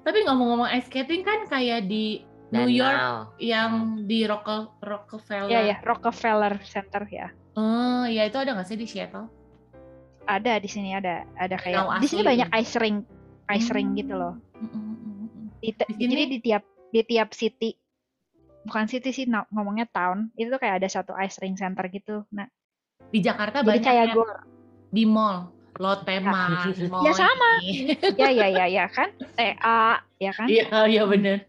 Tapi 0.00 0.18
ngomong-ngomong 0.22 0.70
ice 0.70 0.86
skating 0.86 1.20
kan 1.20 1.44
kayak 1.46 1.84
di 1.84 2.22
New 2.54 2.70
York 2.70 2.94
Danau. 2.94 3.18
yang 3.36 3.72
di 4.06 4.22
Rocke- 4.22 4.70
Rockefeller. 4.78 5.50
ya 5.50 5.60
ya 5.66 5.76
Rockefeller 5.82 6.54
Center 6.62 7.02
ya. 7.10 7.26
Oh, 7.58 8.06
ya 8.06 8.22
itu 8.22 8.38
ada 8.38 8.54
nggak 8.54 8.64
sih 8.64 8.78
di 8.78 8.86
Seattle? 8.86 9.26
Ada 10.24 10.62
di 10.62 10.70
sini 10.70 10.94
ada 10.94 11.26
ada 11.34 11.58
kayak 11.58 11.98
di 11.98 12.06
sini 12.06 12.22
banyak 12.22 12.46
ice 12.54 12.78
ring 12.78 13.02
ice 13.50 13.70
ring 13.70 13.98
gitu 13.98 14.14
loh. 14.14 14.38
Mm, 14.56 14.68
mm, 14.68 14.78
mm, 14.78 14.96
mm. 15.26 15.46
di, 15.58 15.68
Di 15.70 15.82
sini- 15.90 16.06
jadi 16.06 16.24
di 16.30 16.38
tiap 16.40 16.62
di 16.86 17.00
tiap 17.02 17.28
city 17.34 17.74
bukan 18.66 18.84
city 18.90 19.10
sih 19.14 19.24
ngomongnya 19.54 19.86
town 19.88 20.28
itu 20.34 20.50
tuh 20.50 20.60
kayak 20.60 20.82
ada 20.82 20.88
satu 20.90 21.14
ice 21.16 21.38
ring 21.38 21.54
center 21.54 21.86
gitu 21.88 22.26
nah 22.34 22.50
Di 23.14 23.22
Jakarta 23.22 23.62
jadi 23.62 23.78
banyak 23.78 23.84
kayak 23.86 24.06
ya, 24.10 24.14
di 24.90 25.04
mall. 25.06 25.56
Lotte 25.76 26.16
Mart, 26.24 26.72
Mall 26.88 27.04
Ya, 27.04 27.12
sama. 27.12 27.50
ini. 27.60 27.92
ya 28.20 28.28
ya 28.32 28.48
ya 28.48 28.64
ya 28.64 28.84
kan 28.88 29.12
TA 29.36 30.00
ya 30.16 30.32
kan 30.32 30.48
Iya, 30.48 30.64
iya 30.88 31.02
bener. 31.04 31.44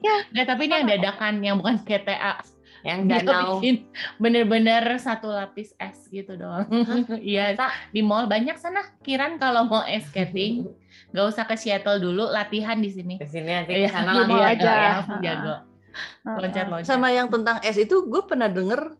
Ya, 0.00 0.24
Nggak, 0.32 0.46
tapi 0.48 0.62
ini 0.66 0.74
yang 0.74 0.88
dadakan, 0.88 1.34
yang 1.44 1.56
bukan 1.60 1.76
GTA. 1.84 2.40
Yang 2.80 2.98
Dia 3.04 3.18
danau. 3.28 3.60
bikin 3.60 3.76
bener-bener 4.22 4.82
satu 4.96 5.28
lapis 5.28 5.76
es 5.76 6.08
gitu 6.08 6.38
doang. 6.40 6.64
Iya, 7.20 7.54
di 7.92 8.00
mall 8.00 8.24
banyak 8.24 8.56
sana. 8.56 8.88
Kiran 9.04 9.36
kalau 9.36 9.68
mau 9.68 9.84
ice 9.84 10.08
skating, 10.08 10.64
nggak 11.12 11.26
usah 11.28 11.44
ke 11.44 11.54
Seattle 11.60 12.00
dulu, 12.00 12.24
latihan 12.32 12.80
di 12.80 12.88
sini. 12.88 13.14
Ke 13.20 13.28
sini 13.28 13.52
nanti 13.52 13.76
Iya, 13.76 13.92
ke 13.92 13.92
sana 13.92 14.12
di 14.16 14.18
lagi 14.24 14.30
mall 14.32 14.40
ya. 14.40 14.48
aja. 14.56 14.72
ya. 14.72 14.92
jago. 15.20 15.54
Loncat-loncat. 16.24 16.86
Sama 16.86 17.08
yang 17.10 17.28
tentang 17.32 17.62
es 17.62 17.76
itu 17.78 18.06
gue 18.06 18.22
pernah 18.24 18.50
denger 18.50 18.94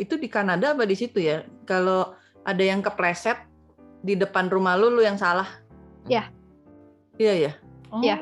itu 0.00 0.16
di 0.16 0.28
Kanada 0.30 0.72
apa 0.72 0.88
di 0.88 0.96
situ 0.96 1.20
ya. 1.20 1.44
Kalau 1.68 2.16
ada 2.44 2.62
yang 2.64 2.80
kepleset 2.80 3.36
di 4.00 4.16
depan 4.16 4.48
rumah 4.48 4.74
lu 4.80 4.88
lu 4.88 5.04
yang 5.04 5.20
salah. 5.20 5.48
Iya. 6.08 6.32
Iya 7.20 7.32
ya. 7.36 7.52
Oh. 7.92 8.00
Iya. 8.00 8.18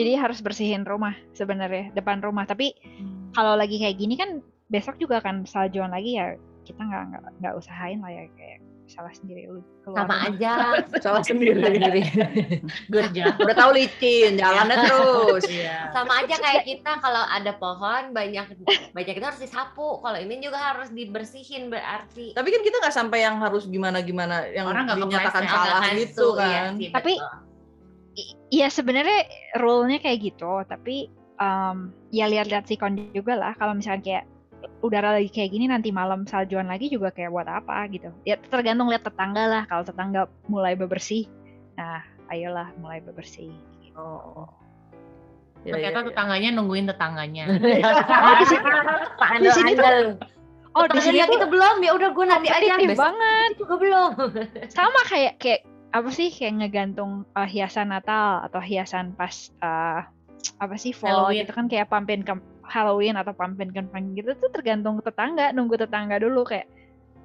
Jadi 0.00 0.12
harus 0.16 0.40
bersihin 0.40 0.88
rumah 0.88 1.14
sebenarnya 1.36 1.92
depan 1.92 2.24
rumah. 2.24 2.48
Tapi 2.48 2.72
kalau 3.36 3.54
lagi 3.54 3.78
kayak 3.78 3.96
gini 4.00 4.16
kan 4.16 4.40
besok 4.70 4.96
juga 4.96 5.18
akan 5.20 5.44
saljuan 5.44 5.90
lagi 5.90 6.16
ya 6.16 6.38
kita 6.62 6.78
nggak 6.78 7.02
nggak 7.10 7.22
nggak 7.42 7.54
usahain 7.58 7.98
lah 7.98 8.12
ya 8.14 8.24
kayak 8.38 8.62
salah 8.90 9.14
sendiri 9.14 9.46
lu 9.46 9.62
keluar 9.80 10.02
Sama 10.02 10.14
rumah. 10.18 10.28
aja. 10.34 10.52
Salah 11.06 11.22
sendiri. 11.22 11.62
Good 12.90 13.14
job. 13.14 13.38
Udah 13.38 13.54
tahu 13.54 13.70
licin, 13.72 14.34
jalannya 14.34 14.76
terus. 14.82 15.46
Iya. 15.46 15.94
Sama 15.94 16.20
aja 16.20 16.34
kayak 16.36 16.66
kita 16.66 16.98
kalau 16.98 17.22
ada 17.24 17.54
pohon 17.54 18.10
banyak 18.10 18.50
banyak 18.90 19.14
itu 19.14 19.24
harus 19.24 19.38
disapu. 19.38 20.02
Kalau 20.02 20.18
ini 20.18 20.42
juga 20.42 20.58
harus 20.58 20.90
dibersihin 20.90 21.70
berarti. 21.70 22.34
Tapi 22.34 22.48
kan 22.50 22.60
kita 22.60 22.76
nggak 22.82 22.92
sampai 22.92 23.22
yang 23.22 23.38
harus 23.38 23.64
gimana-gimana 23.64 24.50
yang 24.50 24.66
Orang 24.66 24.84
nggak 24.84 24.98
dinyatakan 24.98 25.42
salah 25.46 25.80
Nggak 25.80 25.94
gitu 25.96 26.26
langsung, 26.26 26.34
iya 26.42 26.58
kan. 26.60 26.72
sih, 26.76 26.88
Tapi 26.90 27.12
betul. 27.14 27.38
I- 28.18 28.36
Iya 28.50 28.66
sebenarnya 28.66 29.18
rule-nya 29.56 30.02
kayak 30.02 30.18
gitu, 30.26 30.66
tapi 30.66 31.06
em, 31.38 31.76
ya 32.10 32.26
lihat-lihat 32.26 32.66
sikon 32.66 32.98
juga 33.14 33.38
lah. 33.38 33.54
Kalau 33.54 33.78
misalnya 33.78 34.02
kayak 34.02 34.24
udara 34.80 35.16
lagi 35.16 35.28
kayak 35.28 35.50
gini 35.50 35.66
nanti 35.66 35.88
malam 35.90 36.24
saljuan 36.24 36.68
lagi 36.68 36.88
juga 36.88 37.10
kayak 37.10 37.30
buat 37.30 37.48
apa 37.48 37.86
gitu. 37.88 38.10
Ya 38.24 38.36
tergantung 38.38 38.88
lihat 38.88 39.04
tetangga 39.04 39.44
lah. 39.46 39.62
Kalau 39.64 39.84
tetangga 39.84 40.28
mulai 40.46 40.76
bebersih, 40.76 41.28
nah 41.74 42.00
ayolah 42.28 42.72
mulai 42.76 43.00
bebersih. 43.00 43.52
Oh. 43.94 44.48
Ya, 45.60 45.76
Ternyata 45.76 45.98
ya, 45.98 46.02
ya. 46.02 46.08
tetangganya 46.08 46.48
nungguin 46.56 46.86
tetangganya. 46.88 47.44
Oh, 48.24 48.34
di 48.40 48.44
sini, 48.48 48.64
Pak 49.20 49.30
di 49.36 49.50
sini 49.52 49.70
tuh- 49.76 50.16
oh 50.72 50.86
di 50.88 51.00
sini 51.02 51.18
Tetangga 51.20 51.26
tuh 51.26 51.34
kita 51.36 51.46
belum 51.50 51.76
ya 51.82 51.90
udah 51.92 52.08
gue 52.14 52.24
nanti 52.24 52.48
aja 52.48 52.74
banget. 52.96 53.50
juga 53.60 53.74
belum. 53.76 54.10
Sama 54.76 55.00
kayak 55.04 55.36
kayak 55.36 55.60
apa 55.90 56.08
sih 56.14 56.30
kayak 56.30 56.62
ngegantung 56.62 57.26
uh, 57.34 57.44
hiasan 57.44 57.90
Natal 57.90 58.46
atau 58.46 58.62
hiasan 58.62 59.12
pas 59.18 59.50
uh, 59.60 60.06
apa 60.56 60.74
sih 60.78 60.94
fall 60.94 61.28
Halloween. 61.28 61.44
gitu 61.44 61.52
kan 61.52 61.66
kayak 61.68 61.90
pumpkin 61.90 62.22
kem- 62.22 62.46
Halloween 62.70 63.18
atau 63.18 63.34
pumpkin 63.34 63.74
pumpkin 63.74 64.14
gitu 64.14 64.30
tuh 64.38 64.48
tergantung 64.48 65.02
tetangga 65.02 65.50
nunggu 65.50 65.74
tetangga 65.74 66.16
dulu 66.16 66.46
kayak 66.46 66.70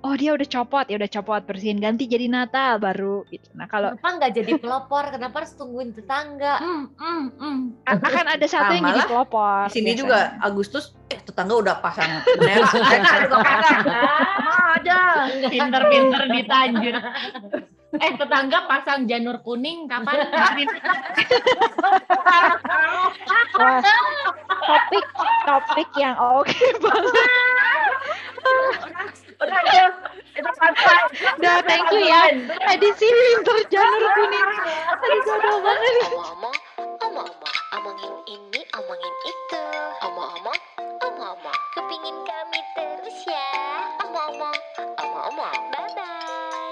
oh 0.01 0.13
dia 0.13 0.33
udah 0.33 0.45
copot 0.45 0.85
ya 0.85 0.97
udah 0.97 1.09
copot 1.09 1.41
bersihin 1.45 1.77
ganti 1.77 2.05
jadi 2.05 2.29
Natal 2.29 2.77
baru 2.77 3.25
gitu 3.29 3.49
nah 3.57 3.65
kalau 3.65 3.93
Kenapa 3.97 4.09
nggak 4.21 4.31
jadi 4.37 4.51
pelopor? 4.57 5.03
Kenapa 5.09 5.35
harus 5.41 5.53
tungguin 5.57 5.89
tetangga? 5.93 6.61
Hmm, 6.61 6.83
hmm, 6.93 7.23
hmm. 7.41 7.59
a- 7.89 7.97
akan 7.97 8.25
ada 8.37 8.45
satu 8.45 8.71
yang 8.73 8.85
Sama 8.85 8.89
jadi 8.93 9.01
pelopor 9.05 9.61
Di 9.65 9.73
sini 9.73 9.85
biasanya. 9.85 9.97
juga 9.97 10.19
Agustus 10.41 10.93
eh, 11.09 11.21
tetangga 11.21 11.53
udah 11.57 11.75
pasang 11.81 12.09
bendera. 12.21 12.65
Ada 14.75 14.99
pinter-pinter 15.49 16.21
ditanjur. 16.29 16.95
Eh 17.93 18.11
tetangga 18.17 18.65
pasang 18.67 19.05
janur 19.07 19.39
kuning 19.39 19.87
kapan? 19.87 20.25
Wah, 23.55 23.79
topik 24.67 25.05
topik 25.47 25.89
yang 25.95 26.17
oke 26.19 26.51
banget 26.83 27.29
Udah, 29.35 29.59
udah. 29.63 29.87
Itu 30.35 30.51
santai. 30.59 30.99
udah 31.39 31.55
thank 31.63 31.87
you 31.95 32.03
ya 32.03 32.27
edisi 32.75 33.07
winter 33.07 33.57
janur 33.71 34.03
kuning 34.11 34.47
aduh 34.91 35.19
jodoh 35.23 35.57
banget 35.63 35.93
Omong-omong, 36.11 36.57
omong-omong, 36.99 37.57
omongin 37.79 38.13
ini, 38.27 38.61
omongin 38.75 39.15
itu. 39.23 39.61
Omong-omong, 40.03 40.59
omong-omong, 40.99 41.59
kepingin 41.71 42.17
kami 42.27 42.59
terus 42.75 43.19
ya. 43.23 43.47
Omong-omong, 44.03 44.57
omong-omong, 44.99 45.55
bye-bye. 45.71 46.64